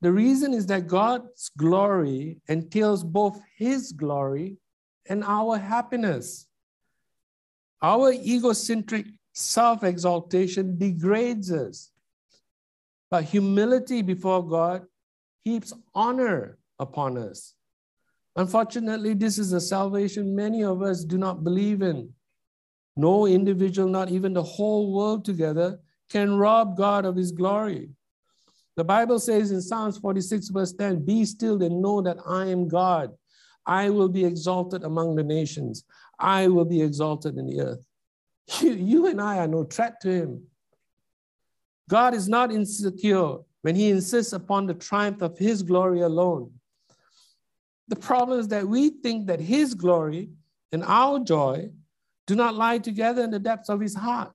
The 0.00 0.12
reason 0.12 0.54
is 0.54 0.64
that 0.66 0.86
God's 0.86 1.50
glory 1.58 2.40
entails 2.48 3.02
both 3.02 3.40
His 3.56 3.92
glory 3.92 4.56
and 5.08 5.24
our 5.24 5.58
happiness. 5.58 6.46
Our 7.82 8.12
egocentric 8.12 9.06
self 9.34 9.82
exaltation 9.82 10.78
degrades 10.78 11.52
us, 11.52 11.90
but 13.10 13.24
humility 13.24 14.02
before 14.02 14.46
God 14.46 14.86
heaps 15.42 15.72
honor 15.94 16.58
upon 16.78 17.18
us. 17.18 17.54
Unfortunately, 18.36 19.14
this 19.14 19.38
is 19.38 19.52
a 19.52 19.60
salvation 19.60 20.36
many 20.36 20.62
of 20.62 20.82
us 20.82 21.04
do 21.04 21.18
not 21.18 21.42
believe 21.42 21.82
in. 21.82 22.12
No 22.96 23.26
individual, 23.26 23.88
not 23.88 24.10
even 24.10 24.32
the 24.32 24.42
whole 24.42 24.92
world 24.92 25.24
together, 25.24 25.80
can 26.10 26.36
rob 26.36 26.76
God 26.76 27.04
of 27.04 27.16
his 27.16 27.32
glory. 27.32 27.90
The 28.76 28.84
Bible 28.84 29.18
says 29.18 29.50
in 29.50 29.60
Psalms 29.60 29.98
46, 29.98 30.48
verse 30.48 30.72
10 30.72 31.04
Be 31.04 31.24
still 31.24 31.62
and 31.62 31.82
know 31.82 32.00
that 32.02 32.18
I 32.26 32.46
am 32.46 32.68
God. 32.68 33.12
I 33.66 33.90
will 33.90 34.08
be 34.08 34.24
exalted 34.24 34.84
among 34.84 35.16
the 35.16 35.24
nations, 35.24 35.84
I 36.18 36.48
will 36.48 36.64
be 36.64 36.80
exalted 36.82 37.36
in 37.36 37.46
the 37.46 37.60
earth. 37.60 37.84
You, 38.60 38.72
you 38.72 39.06
and 39.06 39.20
I 39.20 39.38
are 39.38 39.48
no 39.48 39.64
threat 39.64 40.00
to 40.00 40.10
him. 40.10 40.42
God 41.88 42.14
is 42.14 42.28
not 42.28 42.50
insecure 42.52 43.38
when 43.62 43.74
he 43.74 43.90
insists 43.90 44.32
upon 44.32 44.66
the 44.66 44.74
triumph 44.74 45.20
of 45.20 45.36
his 45.36 45.62
glory 45.62 46.00
alone. 46.00 46.52
The 47.88 47.96
problem 47.96 48.38
is 48.38 48.48
that 48.48 48.66
we 48.66 48.90
think 48.90 49.26
that 49.26 49.40
his 49.40 49.74
glory 49.74 50.30
and 50.72 50.84
our 50.84 51.18
joy 51.18 51.70
do 52.26 52.34
not 52.36 52.54
lie 52.54 52.78
together 52.78 53.24
in 53.24 53.30
the 53.30 53.38
depths 53.38 53.70
of 53.70 53.80
his 53.80 53.94
heart. 53.94 54.32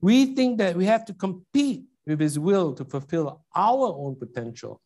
We 0.00 0.34
think 0.34 0.58
that 0.58 0.76
we 0.76 0.84
have 0.86 1.04
to 1.06 1.14
compete 1.14 1.84
with 2.06 2.20
His 2.20 2.38
will 2.38 2.74
to 2.74 2.84
fulfill 2.84 3.44
our 3.54 3.94
own 3.96 4.16
potential. 4.16 4.80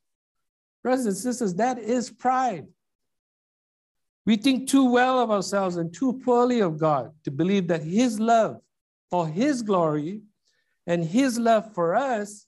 Brothers 0.82 1.06
and 1.06 1.16
sisters, 1.16 1.54
that 1.54 1.78
is 1.78 2.10
pride. 2.10 2.66
We 4.26 4.36
think 4.36 4.68
too 4.68 4.90
well 4.90 5.18
of 5.18 5.30
ourselves 5.30 5.76
and 5.76 5.92
too 5.92 6.20
poorly 6.24 6.60
of 6.60 6.78
God 6.78 7.12
to 7.24 7.30
believe 7.30 7.68
that 7.68 7.82
His 7.82 8.20
love 8.20 8.60
for 9.10 9.26
His 9.26 9.62
glory 9.62 10.22
and 10.86 11.04
His 11.04 11.38
love 11.38 11.74
for 11.74 11.94
us 11.94 12.46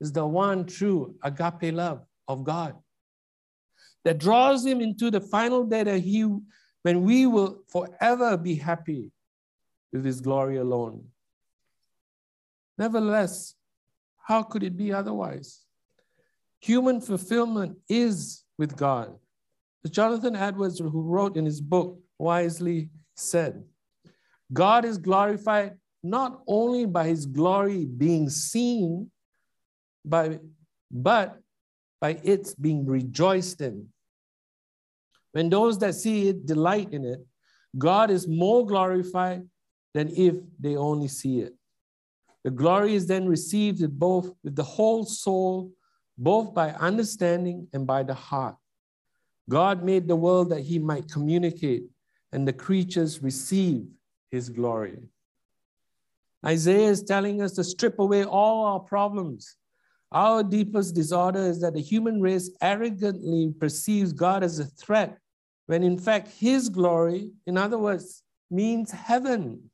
is 0.00 0.12
the 0.12 0.26
one 0.26 0.66
true 0.66 1.16
agape 1.22 1.74
love 1.74 2.02
of 2.28 2.44
God 2.44 2.76
that 4.04 4.18
draws 4.18 4.64
Him 4.64 4.80
into 4.80 5.10
the 5.10 5.20
final 5.20 5.64
day 5.64 5.82
that 5.82 6.00
He, 6.00 6.24
when 6.82 7.02
we 7.02 7.26
will 7.26 7.62
forever 7.68 8.36
be 8.36 8.54
happy 8.54 9.10
with 9.92 10.04
His 10.04 10.20
glory 10.20 10.56
alone. 10.56 11.04
Nevertheless, 12.80 13.54
how 14.26 14.42
could 14.42 14.62
it 14.62 14.74
be 14.74 14.90
otherwise? 14.90 15.66
Human 16.60 17.02
fulfillment 17.02 17.76
is 17.90 18.42
with 18.56 18.74
God. 18.74 19.14
As 19.84 19.90
Jonathan 19.90 20.34
Edwards, 20.34 20.78
who 20.78 21.02
wrote 21.02 21.36
in 21.36 21.44
his 21.44 21.60
book, 21.60 21.98
wisely 22.18 22.88
said, 23.14 23.62
God 24.50 24.86
is 24.86 24.96
glorified 24.96 25.76
not 26.02 26.40
only 26.46 26.86
by 26.86 27.06
his 27.06 27.26
glory 27.26 27.84
being 27.84 28.30
seen, 28.30 29.10
by, 30.02 30.38
but 30.90 31.38
by 32.00 32.18
its 32.24 32.54
being 32.54 32.86
rejoiced 32.86 33.60
in. 33.60 33.88
When 35.32 35.50
those 35.50 35.76
that 35.80 35.96
see 35.96 36.28
it 36.28 36.46
delight 36.46 36.94
in 36.94 37.04
it, 37.04 37.20
God 37.76 38.10
is 38.10 38.26
more 38.26 38.64
glorified 38.64 39.46
than 39.92 40.08
if 40.16 40.36
they 40.58 40.76
only 40.76 41.08
see 41.08 41.40
it. 41.40 41.54
The 42.44 42.50
glory 42.50 42.94
is 42.94 43.06
then 43.06 43.28
received 43.28 43.80
with 43.80 43.98
both 43.98 44.32
with 44.42 44.56
the 44.56 44.62
whole 44.62 45.04
soul, 45.04 45.72
both 46.16 46.54
by 46.54 46.70
understanding 46.70 47.68
and 47.72 47.86
by 47.86 48.02
the 48.02 48.14
heart. 48.14 48.56
God 49.48 49.82
made 49.82 50.06
the 50.06 50.16
world 50.16 50.50
that 50.50 50.60
he 50.60 50.78
might 50.78 51.10
communicate, 51.10 51.84
and 52.32 52.46
the 52.46 52.52
creatures 52.52 53.22
receive 53.22 53.86
his 54.30 54.48
glory. 54.48 54.98
Isaiah 56.44 56.88
is 56.88 57.02
telling 57.02 57.42
us 57.42 57.52
to 57.52 57.64
strip 57.64 57.98
away 57.98 58.24
all 58.24 58.64
our 58.64 58.80
problems. 58.80 59.56
Our 60.12 60.42
deepest 60.42 60.94
disorder 60.94 61.40
is 61.40 61.60
that 61.60 61.74
the 61.74 61.80
human 61.80 62.20
race 62.20 62.50
arrogantly 62.62 63.52
perceives 63.58 64.12
God 64.12 64.42
as 64.42 64.58
a 64.58 64.64
threat, 64.64 65.18
when 65.66 65.82
in 65.82 65.98
fact 65.98 66.28
his 66.28 66.68
glory, 66.68 67.30
in 67.46 67.56
other 67.56 67.78
words, 67.78 68.22
means 68.50 68.90
heaven. 68.90 69.70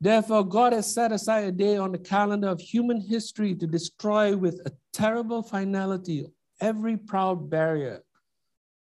Therefore, 0.00 0.44
God 0.44 0.72
has 0.72 0.92
set 0.92 1.12
aside 1.12 1.44
a 1.44 1.52
day 1.52 1.76
on 1.76 1.92
the 1.92 1.98
calendar 1.98 2.48
of 2.48 2.60
human 2.60 3.00
history 3.00 3.54
to 3.56 3.66
destroy 3.66 4.34
with 4.34 4.60
a 4.64 4.72
terrible 4.92 5.42
finality 5.42 6.26
every 6.60 6.96
proud 6.96 7.50
barrier 7.50 8.02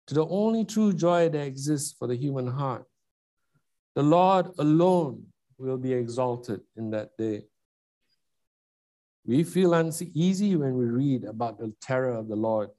to 0.06 0.14
the 0.14 0.26
only 0.26 0.64
true 0.64 0.92
joy 0.92 1.28
that 1.28 1.46
exists 1.46 1.94
for 1.98 2.06
the 2.06 2.16
human 2.16 2.46
heart. 2.46 2.84
The 3.94 4.02
Lord 4.02 4.46
alone 4.58 5.26
will 5.58 5.76
be 5.76 5.92
exalted 5.92 6.60
in 6.76 6.90
that 6.90 7.16
day. 7.18 7.42
We 9.26 9.42
feel 9.44 9.74
uneasy 9.74 10.56
when 10.56 10.74
we 10.74 10.86
read 10.86 11.24
about 11.24 11.58
the 11.58 11.74
terror 11.80 12.14
of 12.14 12.28
the 12.28 12.36
Lord 12.36 12.70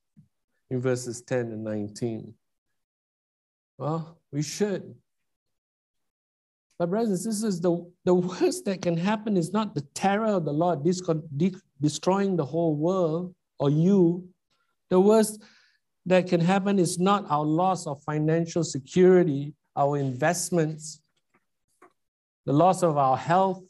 in 0.69 0.79
verses 0.79 1.21
10 1.21 1.51
and 1.51 1.63
19. 1.63 2.33
Well, 3.77 4.17
we 4.31 4.41
should. 4.41 4.95
But, 6.79 6.89
brothers 6.89 7.25
this 7.25 7.43
is 7.43 7.59
the, 7.59 7.85
the 8.05 8.13
worst 8.13 8.63
that 8.65 8.81
can 8.81 8.95
happen 8.95 9.35
is 9.35 9.51
not 9.51 9.75
the 9.75 9.81
terror 9.93 10.27
of 10.27 10.45
the 10.45 10.53
Lord 10.53 10.79
destroying 11.81 12.37
the 12.37 12.45
whole 12.45 12.73
world 12.73 13.35
or 13.59 13.69
you. 13.69 14.29
The 14.89 14.99
worst 14.99 15.43
that 16.05 16.27
can 16.27 16.39
happen 16.39 16.79
is 16.79 16.97
not 16.97 17.29
our 17.29 17.43
loss 17.43 17.85
of 17.85 18.01
financial 18.03 18.63
security, 18.63 19.53
our 19.75 19.97
investments, 19.97 21.01
the 22.45 22.53
loss 22.53 22.81
of 22.81 22.97
our 22.97 23.17
health, 23.17 23.61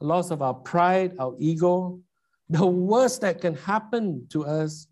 the 0.00 0.06
loss 0.06 0.30
of 0.30 0.40
our 0.40 0.54
pride, 0.54 1.16
our 1.18 1.34
ego. 1.40 2.00
The 2.48 2.64
worst 2.64 3.22
that 3.22 3.40
can 3.40 3.56
happen 3.56 4.28
to 4.30 4.46
us 4.46 4.86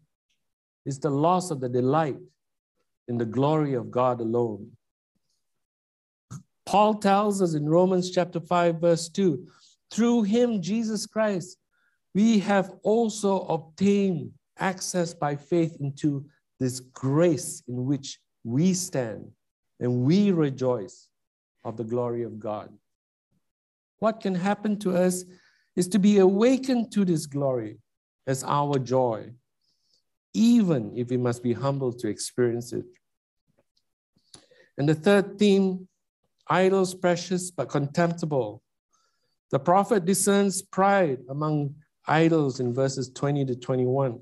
is 0.84 0.98
the 0.98 1.10
loss 1.10 1.52
of 1.52 1.60
the 1.60 1.68
delight 1.68 2.18
in 3.06 3.16
the 3.16 3.24
glory 3.24 3.74
of 3.74 3.92
God 3.92 4.20
alone. 4.20 4.72
Paul 6.66 6.94
tells 6.94 7.42
us 7.42 7.54
in 7.54 7.68
Romans 7.68 8.10
chapter 8.10 8.40
5, 8.40 8.80
verse 8.80 9.08
2 9.08 9.46
through 9.94 10.22
him, 10.22 10.60
Jesus 10.60 11.06
Christ, 11.06 11.56
we 12.14 12.40
have 12.40 12.72
also 12.82 13.42
obtained 13.42 14.32
access 14.58 15.14
by 15.14 15.36
faith 15.36 15.76
into 15.80 16.24
this 16.58 16.80
grace 16.80 17.62
in 17.68 17.86
which 17.86 18.18
we 18.42 18.74
stand 18.74 19.30
and 19.80 20.02
we 20.02 20.32
rejoice 20.32 21.08
of 21.64 21.76
the 21.76 21.84
glory 21.84 22.22
of 22.24 22.38
God. 22.40 22.72
What 23.98 24.20
can 24.20 24.34
happen 24.34 24.78
to 24.80 24.96
us 24.96 25.24
is 25.76 25.88
to 25.88 25.98
be 25.98 26.18
awakened 26.18 26.92
to 26.92 27.04
this 27.04 27.26
glory 27.26 27.78
as 28.26 28.44
our 28.44 28.78
joy, 28.78 29.30
even 30.34 30.92
if 30.96 31.10
we 31.10 31.16
must 31.16 31.42
be 31.42 31.52
humble 31.52 31.92
to 31.92 32.08
experience 32.08 32.72
it. 32.72 32.84
And 34.76 34.88
the 34.88 34.94
third 34.94 35.38
theme 35.38 35.88
idols 36.48 36.94
precious 36.94 37.50
but 37.50 37.68
contemptible. 37.68 38.62
The 39.50 39.58
prophet 39.58 40.04
discerns 40.04 40.62
pride 40.62 41.20
among 41.28 41.74
idols 42.06 42.60
in 42.60 42.74
verses 42.74 43.10
20 43.10 43.44
to 43.46 43.56
21. 43.56 44.20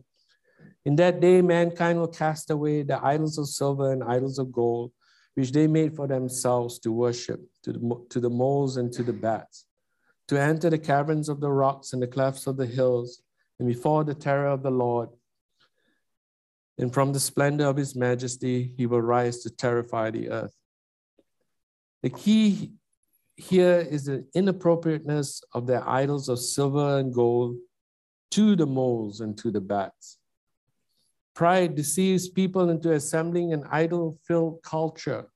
In 0.85 0.97
that 0.97 1.21
day, 1.21 1.41
mankind 1.43 1.99
will 1.99 2.09
cast 2.09 2.51
away 2.51 2.83
the 2.83 3.03
idols 3.05 3.39
of 3.39 3.49
silver 3.49 3.93
and 3.93 4.03
idols 4.03 4.39
of 4.39 4.53
gold, 4.53 4.93
which 5.35 5.53
they 5.53 5.67
made 5.67 5.95
for 5.95 6.07
themselves 6.07 6.79
to 6.81 6.93
worship, 6.93 7.41
to 7.63 7.73
the, 7.73 8.07
to 8.11 8.21
the 8.21 8.31
moles 8.31 8.77
and 8.77 8.93
to 8.93 9.03
the 9.03 9.13
bats, 9.13 9.67
to 10.29 10.41
enter 10.41 10.71
the 10.71 10.79
caverns 10.79 11.29
of 11.29 11.41
the 11.41 11.51
rocks 11.51 11.93
and 11.93 12.03
the 12.03 12.07
clefts 12.07 12.47
of 12.47 12.57
the 12.57 12.67
hills, 12.67 13.23
and 13.59 13.69
before 13.69 14.05
the 14.05 14.15
terror 14.15 14.49
of 14.49 14.63
the 14.63 14.71
Lord. 14.71 15.09
And 16.79 16.93
from 16.93 17.13
the 17.13 17.21
splendor 17.21 17.67
of 17.67 17.77
his 17.77 17.95
majesty, 17.95 18.75
he 18.77 18.87
will 18.87 19.03
rise 19.03 19.39
to 19.41 19.51
terrify 19.51 20.11
the 20.11 20.31
earth. 20.31 20.57
The 22.03 22.11
key 22.11 22.73
here 23.37 23.79
is 23.79 24.07
the 24.07 24.27
inappropriateness 24.35 25.43
of 25.53 25.67
their 25.67 25.89
idols 25.89 26.29
of 26.29 26.39
silver 26.39 26.99
and 26.99 27.15
gold 27.15 27.57
to 28.33 28.57
the 28.57 28.67
moles 28.67 29.21
and 29.21 29.37
to 29.39 29.51
the 29.51 29.61
bats. 29.61 30.19
Pride 31.35 31.75
deceives 31.75 32.29
people 32.29 32.71
into 32.71 32.93
assembling 32.93 33.53
an 33.53 33.65
idol 33.71 34.19
filled 34.27 34.63
culture 34.63 35.29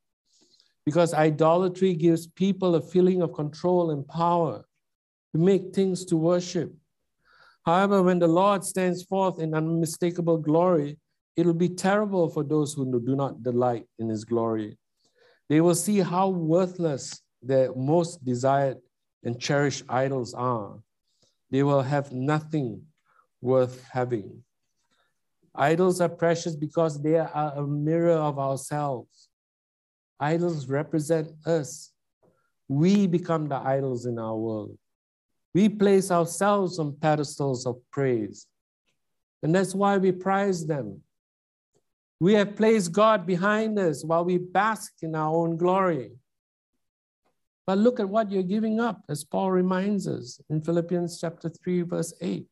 because 0.85 1.15
idolatry 1.15 1.95
gives 1.95 2.27
people 2.27 2.75
a 2.75 2.81
feeling 2.81 3.23
of 3.23 3.33
control 3.33 3.91
and 3.91 4.07
power 4.07 4.65
to 5.33 5.39
make 5.39 5.75
things 5.75 6.05
to 6.07 6.17
worship. 6.17 6.73
However, 7.65 8.03
when 8.03 8.19
the 8.19 8.29
Lord 8.29 8.65
stands 8.65 9.03
forth 9.03 9.41
in 9.41 9.55
unmistakable 9.55 10.39
glory, 10.39 10.99
it 11.37 11.45
will 11.45 11.55
be 11.55 11.69
terrible 11.69 12.29
for 12.29 12.45
those 12.45 12.73
who 12.73 13.01
do 13.01 13.17
not 13.17 13.43
delight 13.43 13.87
in 13.99 14.09
his 14.09 14.25
glory. 14.25 14.79
They 15.49 15.61
will 15.61 15.75
see 15.75 15.99
how 16.01 16.29
worthless 16.29 17.21
their 17.43 17.75
most 17.75 18.25
desired 18.25 18.79
and 19.23 19.41
cherished 19.41 19.85
idols 19.89 20.35
are. 20.35 20.79
They 21.51 21.63
will 21.63 21.83
have 21.83 22.13
nothing 22.13 22.83
worth 23.41 23.85
having. 23.91 24.43
Idols 25.55 26.01
are 26.01 26.09
precious 26.09 26.55
because 26.55 27.01
they 27.01 27.17
are 27.17 27.53
a 27.57 27.67
mirror 27.67 28.19
of 28.19 28.39
ourselves. 28.39 29.29
Idols 30.19 30.69
represent 30.69 31.31
us. 31.47 31.93
We 32.69 33.07
become 33.07 33.49
the 33.49 33.57
idols 33.57 34.07
in 34.07 34.19
our 34.19 34.37
world. 34.37 34.77
We 35.55 35.69
place 35.69 36.11
ourselves 36.11 36.79
on 36.79 36.97
pedestals 37.01 37.67
of 37.67 37.77
praise. 37.91 38.47
And 39.43 39.55
that's 39.55 39.75
why 39.75 39.97
we 39.97 40.13
prize 40.13 40.67
them. 40.67 41.01
We 42.19 42.35
have 42.35 42.57
placed 42.57 42.93
God 42.93 43.27
behind 43.27 43.79
us 43.79 44.05
while 44.05 44.25
we 44.25 44.39
bask 44.39 44.93
in 45.03 45.15
our 45.15 45.35
own 45.35 45.57
glory. 45.57 46.13
But 47.67 47.79
look 47.79 48.01
at 48.01 48.09
what 48.09 48.31
you're 48.31 48.43
giving 48.43 48.81
up, 48.81 49.03
as 49.09 49.25
Paul 49.25 49.51
reminds 49.51 50.07
us 50.07 50.41
in 50.49 50.63
Philippians 50.63 51.21
chapter 51.21 51.49
3, 51.49 51.83
verse 51.83 52.15
8. 52.21 52.47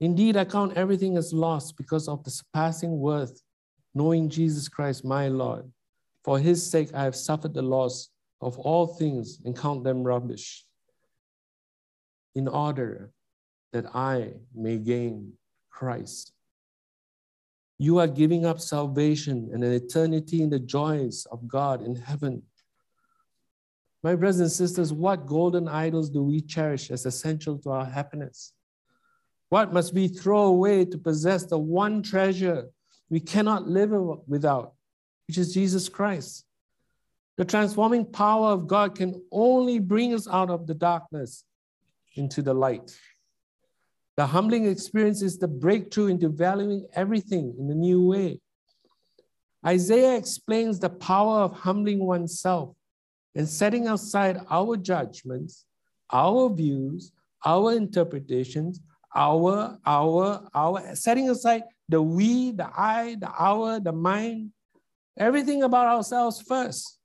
Indeed, 0.00 0.36
I 0.36 0.44
count 0.44 0.76
everything 0.76 1.16
as 1.16 1.32
lost 1.32 1.76
because 1.76 2.08
of 2.08 2.24
the 2.24 2.30
surpassing 2.30 2.98
worth, 2.98 3.40
knowing 3.94 4.28
Jesus 4.28 4.68
Christ, 4.68 5.04
my 5.04 5.28
Lord. 5.28 5.70
For 6.24 6.38
his 6.38 6.68
sake, 6.68 6.90
I 6.94 7.04
have 7.04 7.14
suffered 7.14 7.54
the 7.54 7.62
loss 7.62 8.08
of 8.40 8.58
all 8.58 8.86
things 8.86 9.40
and 9.44 9.56
count 9.56 9.84
them 9.84 10.02
rubbish, 10.02 10.64
in 12.34 12.48
order 12.48 13.12
that 13.72 13.94
I 13.94 14.32
may 14.54 14.78
gain 14.78 15.34
Christ. 15.70 16.32
You 17.78 17.98
are 17.98 18.06
giving 18.06 18.46
up 18.46 18.60
salvation 18.60 19.50
and 19.52 19.64
an 19.64 19.72
eternity 19.72 20.42
in 20.42 20.50
the 20.50 20.58
joys 20.58 21.26
of 21.30 21.48
God 21.48 21.82
in 21.82 21.96
heaven. 21.96 22.42
My 24.02 24.14
brothers 24.14 24.40
and 24.40 24.50
sisters, 24.50 24.92
what 24.92 25.26
golden 25.26 25.68
idols 25.68 26.10
do 26.10 26.22
we 26.22 26.40
cherish 26.40 26.90
as 26.90 27.06
essential 27.06 27.58
to 27.58 27.70
our 27.70 27.84
happiness? 27.84 28.52
What 29.48 29.72
must 29.72 29.94
we 29.94 30.08
throw 30.08 30.44
away 30.44 30.84
to 30.86 30.98
possess 30.98 31.44
the 31.46 31.58
one 31.58 32.02
treasure 32.02 32.68
we 33.10 33.20
cannot 33.20 33.68
live 33.68 33.90
without, 34.26 34.72
which 35.28 35.38
is 35.38 35.54
Jesus 35.54 35.88
Christ? 35.88 36.44
The 37.36 37.44
transforming 37.44 38.04
power 38.06 38.48
of 38.48 38.66
God 38.66 38.96
can 38.96 39.22
only 39.30 39.78
bring 39.78 40.14
us 40.14 40.26
out 40.28 40.50
of 40.50 40.66
the 40.66 40.74
darkness 40.74 41.44
into 42.14 42.42
the 42.42 42.54
light. 42.54 42.96
The 44.16 44.26
humbling 44.26 44.66
experience 44.66 45.22
is 45.22 45.38
the 45.38 45.48
breakthrough 45.48 46.08
into 46.08 46.28
valuing 46.28 46.86
everything 46.94 47.54
in 47.58 47.70
a 47.70 47.74
new 47.74 48.06
way. 48.06 48.40
Isaiah 49.64 50.16
explains 50.16 50.78
the 50.78 50.90
power 50.90 51.40
of 51.40 51.52
humbling 51.52 52.04
oneself 52.04 52.74
and 53.34 53.48
setting 53.48 53.88
aside 53.88 54.40
our 54.50 54.76
judgments, 54.76 55.64
our 56.12 56.52
views, 56.52 57.12
our 57.44 57.72
interpretations, 57.72 58.80
our, 59.14 59.78
our, 59.86 60.48
our, 60.54 60.94
setting 60.94 61.30
aside 61.30 61.62
the 61.88 62.02
we, 62.02 62.52
the 62.52 62.68
I, 62.76 63.16
the 63.20 63.28
our, 63.28 63.80
the 63.80 63.92
mine, 63.92 64.52
everything 65.18 65.62
about 65.62 65.86
ourselves 65.86 66.42
first. 66.42 66.98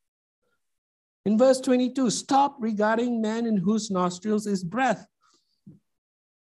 In 1.26 1.38
verse 1.38 1.60
22, 1.60 2.10
stop 2.10 2.56
regarding 2.60 3.22
man 3.22 3.46
in 3.46 3.58
whose 3.58 3.92
nostrils 3.92 4.48
is 4.48 4.64
breath. 4.64 5.06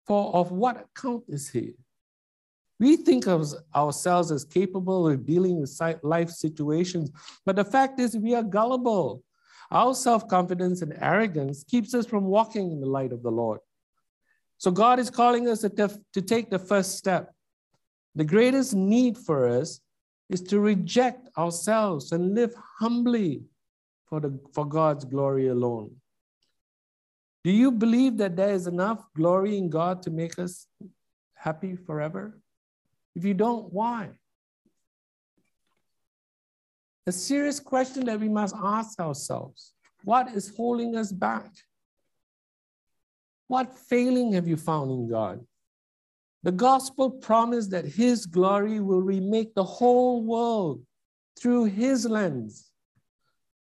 For 0.06 0.34
of 0.34 0.52
what 0.52 0.86
account 0.96 1.24
is 1.28 1.48
he? 1.48 1.74
We 2.78 2.96
think 2.96 3.26
of 3.26 3.46
ourselves 3.74 4.30
as 4.30 4.44
capable 4.44 5.08
of 5.08 5.24
dealing 5.24 5.60
with 5.60 5.80
life 6.02 6.30
situations, 6.30 7.10
but 7.44 7.56
the 7.56 7.64
fact 7.64 7.98
is 7.98 8.16
we 8.16 8.34
are 8.34 8.42
gullible. 8.42 9.22
Our 9.70 9.94
self 9.94 10.28
confidence 10.28 10.82
and 10.82 10.96
arrogance 11.00 11.64
keeps 11.64 11.94
us 11.94 12.06
from 12.06 12.24
walking 12.24 12.70
in 12.70 12.80
the 12.80 12.86
light 12.86 13.12
of 13.12 13.22
the 13.22 13.30
Lord. 13.30 13.60
So 14.58 14.70
God 14.70 14.98
is 14.98 15.10
calling 15.10 15.48
us 15.48 15.60
to, 15.60 16.00
to 16.12 16.22
take 16.22 16.50
the 16.50 16.58
first 16.58 16.96
step. 16.96 17.32
The 18.14 18.24
greatest 18.24 18.74
need 18.74 19.18
for 19.18 19.48
us 19.48 19.80
is 20.28 20.40
to 20.42 20.60
reject 20.60 21.28
ourselves 21.36 22.12
and 22.12 22.34
live 22.34 22.54
humbly 22.78 23.42
for, 24.06 24.20
the, 24.20 24.38
for 24.54 24.64
God's 24.64 25.04
glory 25.04 25.48
alone. 25.48 25.94
Do 27.46 27.52
you 27.52 27.70
believe 27.70 28.16
that 28.16 28.34
there 28.34 28.50
is 28.50 28.66
enough 28.66 29.06
glory 29.14 29.56
in 29.56 29.70
God 29.70 30.02
to 30.02 30.10
make 30.10 30.36
us 30.36 30.66
happy 31.32 31.76
forever? 31.76 32.40
If 33.14 33.24
you 33.24 33.34
don't, 33.34 33.72
why? 33.72 34.08
A 37.06 37.12
serious 37.12 37.60
question 37.60 38.04
that 38.06 38.18
we 38.18 38.28
must 38.28 38.56
ask 38.60 38.98
ourselves 38.98 39.74
what 40.02 40.32
is 40.34 40.56
holding 40.56 40.96
us 40.96 41.12
back? 41.12 41.48
What 43.46 43.78
failing 43.78 44.32
have 44.32 44.48
you 44.48 44.56
found 44.56 44.90
in 44.90 45.08
God? 45.08 45.46
The 46.42 46.50
gospel 46.50 47.12
promised 47.12 47.70
that 47.70 47.84
his 47.84 48.26
glory 48.26 48.80
will 48.80 49.02
remake 49.02 49.54
the 49.54 49.62
whole 49.62 50.20
world 50.20 50.82
through 51.38 51.66
his 51.66 52.06
lens. 52.06 52.72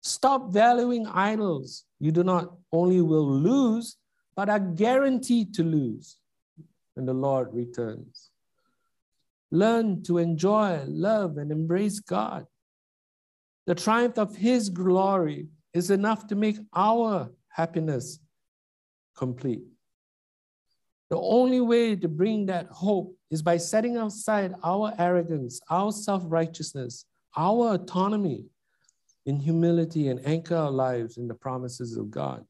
Stop 0.07 0.53
valuing 0.53 1.05
idols. 1.05 1.83
You 1.99 2.13
do 2.13 2.23
not 2.23 2.55
only 2.71 3.01
will 3.01 3.29
lose, 3.29 3.97
but 4.37 4.49
are 4.49 4.59
guaranteed 4.59 5.53
to 5.55 5.63
lose 5.63 6.17
when 6.93 7.05
the 7.05 7.13
Lord 7.13 7.49
returns. 7.53 8.31
Learn 9.51 10.03
to 10.03 10.17
enjoy, 10.17 10.83
love, 10.87 11.37
and 11.37 11.51
embrace 11.51 11.99
God. 11.99 12.45
The 13.65 13.75
triumph 13.75 14.17
of 14.17 14.37
his 14.37 14.69
glory 14.69 15.49
is 15.73 15.91
enough 15.91 16.27
to 16.27 16.35
make 16.35 16.57
our 16.73 17.29
happiness 17.49 18.19
complete. 19.13 19.63
The 21.09 21.17
only 21.17 21.59
way 21.59 21.97
to 21.97 22.07
bring 22.07 22.45
that 22.45 22.67
hope 22.67 23.13
is 23.29 23.41
by 23.41 23.57
setting 23.57 23.97
aside 23.97 24.55
our 24.63 24.93
arrogance, 24.97 25.59
our 25.69 25.91
self 25.91 26.23
righteousness, 26.25 27.05
our 27.35 27.73
autonomy 27.73 28.45
in 29.27 29.41
humility 29.41 30.07
and 30.07 30.25
anchor 30.25 30.55
our 30.55 30.71
lives 30.71 31.17
in 31.17 31.27
the 31.27 31.33
promises 31.33 31.97
of 31.97 32.09
God. 32.09 32.45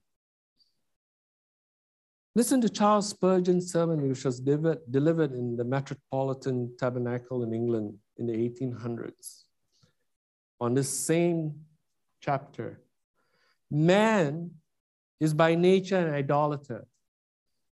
Listen 2.36 2.62
to 2.62 2.70
Charles 2.70 3.10
Spurgeon's 3.10 3.72
sermon, 3.72 4.08
which 4.08 4.24
was 4.24 4.40
delivered 4.40 5.32
in 5.32 5.58
the 5.58 5.64
Metropolitan 5.64 6.72
Tabernacle 6.78 7.42
in 7.42 7.52
England 7.52 7.96
in 8.18 8.28
the 8.28 8.34
1800s. 8.34 9.46
On 10.62 10.76
this 10.76 10.88
same 10.88 11.56
chapter, 12.22 12.80
man 13.72 14.52
is 15.20 15.34
by 15.34 15.56
nature 15.56 15.98
an 15.98 16.14
idolater. 16.14 16.86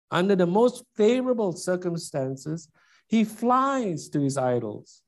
Under 0.10 0.38
the 0.38 0.48
most 0.48 0.86
favorable 0.96 1.52
circumstances, 1.52 2.70
he 3.08 3.26
flies 3.26 4.08
to 4.10 4.22
his 4.22 4.38
idols, 4.38 5.02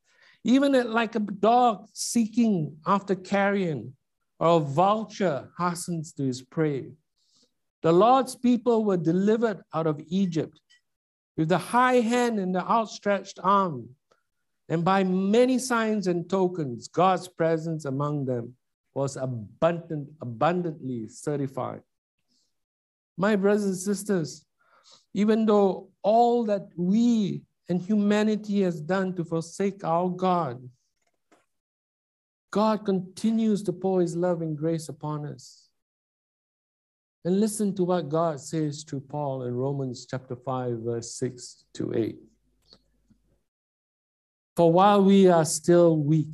even 0.45 0.91
like 0.91 1.15
a 1.15 1.19
dog 1.19 1.87
seeking 1.91 2.77
after 2.85 3.15
carrion, 3.15 3.95
or 4.39 4.57
a 4.57 4.59
vulture 4.59 5.49
hastens 5.57 6.13
to 6.13 6.23
his 6.23 6.43
prey. 6.43 6.91
The 7.81 7.91
Lord's 7.91 8.35
people 8.35 8.85
were 8.85 8.97
delivered 8.97 9.63
out 9.73 9.87
of 9.87 9.99
Egypt 10.07 10.59
with 11.35 11.49
the 11.49 11.57
high 11.57 11.95
hand 11.95 12.39
and 12.39 12.53
the 12.53 12.61
outstretched 12.61 13.39
arm, 13.43 13.89
and 14.69 14.85
by 14.85 15.03
many 15.03 15.57
signs 15.57 16.05
and 16.05 16.29
tokens, 16.29 16.89
God's 16.89 17.27
presence 17.27 17.85
among 17.85 18.25
them 18.25 18.53
was 18.93 19.17
abundant, 19.17 20.09
abundantly 20.21 21.07
certified. 21.07 21.81
My 23.17 23.35
brothers 23.35 23.65
and 23.65 23.77
sisters, 23.77 24.45
even 25.15 25.47
though 25.47 25.89
all 26.03 26.43
that 26.45 26.67
we 26.77 27.41
and 27.67 27.81
humanity 27.81 28.61
has 28.61 28.79
done 28.79 29.13
to 29.15 29.23
forsake 29.23 29.83
our 29.83 30.09
God, 30.09 30.69
God 32.51 32.85
continues 32.85 33.63
to 33.63 33.73
pour 33.73 34.01
his 34.01 34.15
love 34.15 34.41
and 34.41 34.57
grace 34.57 34.87
upon 34.87 35.25
us. 35.25 35.69
And 37.25 37.39
listen 37.39 37.75
to 37.75 37.83
what 37.83 38.07
God 38.07 38.39
says 38.39 38.83
to 38.85 38.99
Paul 38.99 39.43
in 39.43 39.55
Romans 39.55 40.05
chapter 40.09 40.35
5, 40.35 40.77
verse 40.77 41.15
6 41.15 41.65
to 41.73 41.93
8. 41.93 42.17
For 44.55 44.71
while 44.71 45.03
we 45.03 45.27
are 45.27 45.43
still 45.43 45.97
weak, 45.97 46.33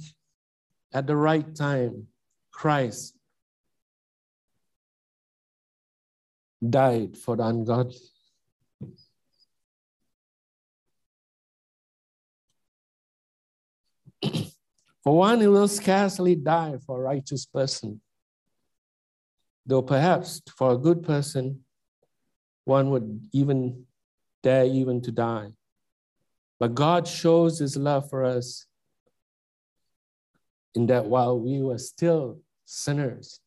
at 0.93 1.07
the 1.07 1.15
right 1.15 1.55
time, 1.55 2.07
Christ 2.51 3.15
died 6.67 7.17
for 7.17 7.38
the 7.38 7.45
ungodly. 7.45 8.11
For 15.04 15.18
one, 15.18 15.39
will 15.39 15.68
scarcely 15.68 16.36
die 16.36 16.78
for 16.86 16.99
a 16.99 17.02
righteous 17.02 17.45
person, 17.45 18.02
though 19.66 19.82
perhaps 19.82 20.41
for 20.56 20.74
a 20.74 20.78
good 20.78 21.02
person, 21.02 21.64
one 22.66 22.91
would 22.91 23.28
even 23.34 23.86
dare 24.43 24.66
even 24.66 25.02
to 25.02 25.12
die. 25.12 25.54
But 26.60 26.76
God 26.76 27.08
shows 27.08 27.58
his 27.58 27.76
love 27.76 28.10
for 28.10 28.24
us 28.24 28.68
in 30.76 30.86
that 30.88 31.08
while 31.08 31.39
we 31.39 31.62
were 31.62 31.80
still 31.80 32.39
sinners, 32.66 33.39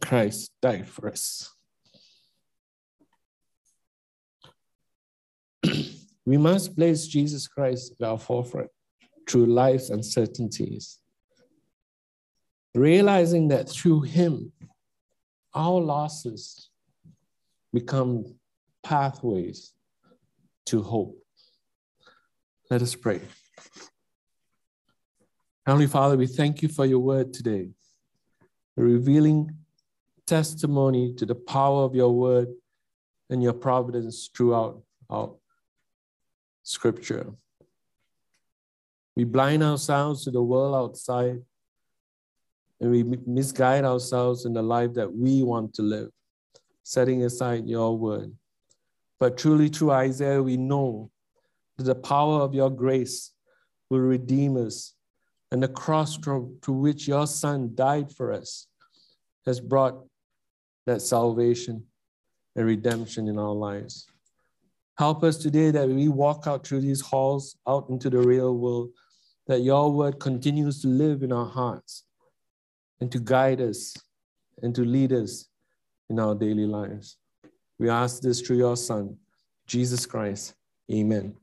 Christ 0.00 0.50
died 0.60 0.88
for 0.88 1.08
us. 1.08 1.54
We 6.26 6.36
must 6.36 6.76
place 6.76 7.06
Jesus 7.06 7.48
Christ 7.48 7.94
at 8.00 8.06
our 8.06 8.18
forefront 8.18 8.70
through 9.28 9.46
life's 9.46 9.90
uncertainties, 9.90 10.98
realizing 12.74 13.48
that 13.48 13.68
through 13.68 14.02
Him, 14.02 14.52
our 15.54 15.80
losses 15.80 16.70
become 17.72 18.24
pathways 18.82 19.72
to 20.66 20.82
hope. 20.82 21.16
Let 22.70 22.82
us 22.82 22.94
pray. 22.94 23.20
Heavenly 25.66 25.86
Father, 25.86 26.16
we 26.16 26.26
thank 26.26 26.62
you 26.62 26.68
for 26.68 26.86
your 26.86 27.00
word 27.00 27.32
today, 27.32 27.68
a 28.76 28.82
revealing 28.82 29.56
testimony 30.26 31.12
to 31.14 31.26
the 31.26 31.34
power 31.34 31.84
of 31.84 31.94
your 31.94 32.12
word 32.12 32.48
and 33.28 33.42
your 33.42 33.52
providence 33.52 34.30
throughout 34.34 34.82
our 35.08 35.32
scripture. 36.62 37.26
We 39.16 39.24
blind 39.24 39.62
ourselves 39.62 40.24
to 40.24 40.30
the 40.30 40.42
world 40.42 40.74
outside 40.74 41.42
and 42.80 42.90
we 42.90 43.02
misguide 43.26 43.84
ourselves 43.84 44.46
in 44.46 44.54
the 44.54 44.62
life 44.62 44.94
that 44.94 45.12
we 45.12 45.42
want 45.42 45.74
to 45.74 45.82
live, 45.82 46.10
setting 46.82 47.24
aside 47.24 47.66
your 47.66 47.96
word. 47.96 48.32
But 49.18 49.36
truly, 49.36 49.68
through 49.68 49.90
Isaiah, 49.90 50.42
we 50.42 50.56
know 50.56 51.10
that 51.76 51.84
the 51.84 51.94
power 51.94 52.40
of 52.40 52.54
your 52.54 52.70
grace 52.70 53.32
will 53.90 54.00
redeem 54.00 54.56
us, 54.56 54.94
and 55.52 55.62
the 55.62 55.68
cross 55.68 56.16
through 56.16 56.56
which 56.66 57.06
your 57.06 57.26
Son 57.26 57.72
died 57.74 58.10
for 58.12 58.32
us 58.32 58.66
has 59.44 59.60
brought 59.60 60.02
that 60.86 61.02
salvation 61.02 61.84
and 62.56 62.66
redemption 62.66 63.28
in 63.28 63.38
our 63.38 63.52
lives. 63.52 64.06
Help 65.00 65.24
us 65.24 65.38
today 65.38 65.70
that 65.70 65.88
we 65.88 66.08
walk 66.08 66.46
out 66.46 66.66
through 66.66 66.82
these 66.82 67.00
halls, 67.00 67.56
out 67.66 67.88
into 67.88 68.10
the 68.10 68.18
real 68.18 68.54
world, 68.54 68.90
that 69.46 69.60
your 69.60 69.90
word 69.90 70.20
continues 70.20 70.82
to 70.82 70.88
live 70.88 71.22
in 71.22 71.32
our 71.32 71.46
hearts 71.46 72.04
and 73.00 73.10
to 73.10 73.18
guide 73.18 73.62
us 73.62 73.96
and 74.60 74.74
to 74.74 74.82
lead 74.84 75.10
us 75.10 75.48
in 76.10 76.20
our 76.20 76.34
daily 76.34 76.66
lives. 76.66 77.16
We 77.78 77.88
ask 77.88 78.20
this 78.20 78.42
through 78.42 78.58
your 78.58 78.76
Son, 78.76 79.16
Jesus 79.66 80.04
Christ. 80.04 80.52
Amen. 80.92 81.39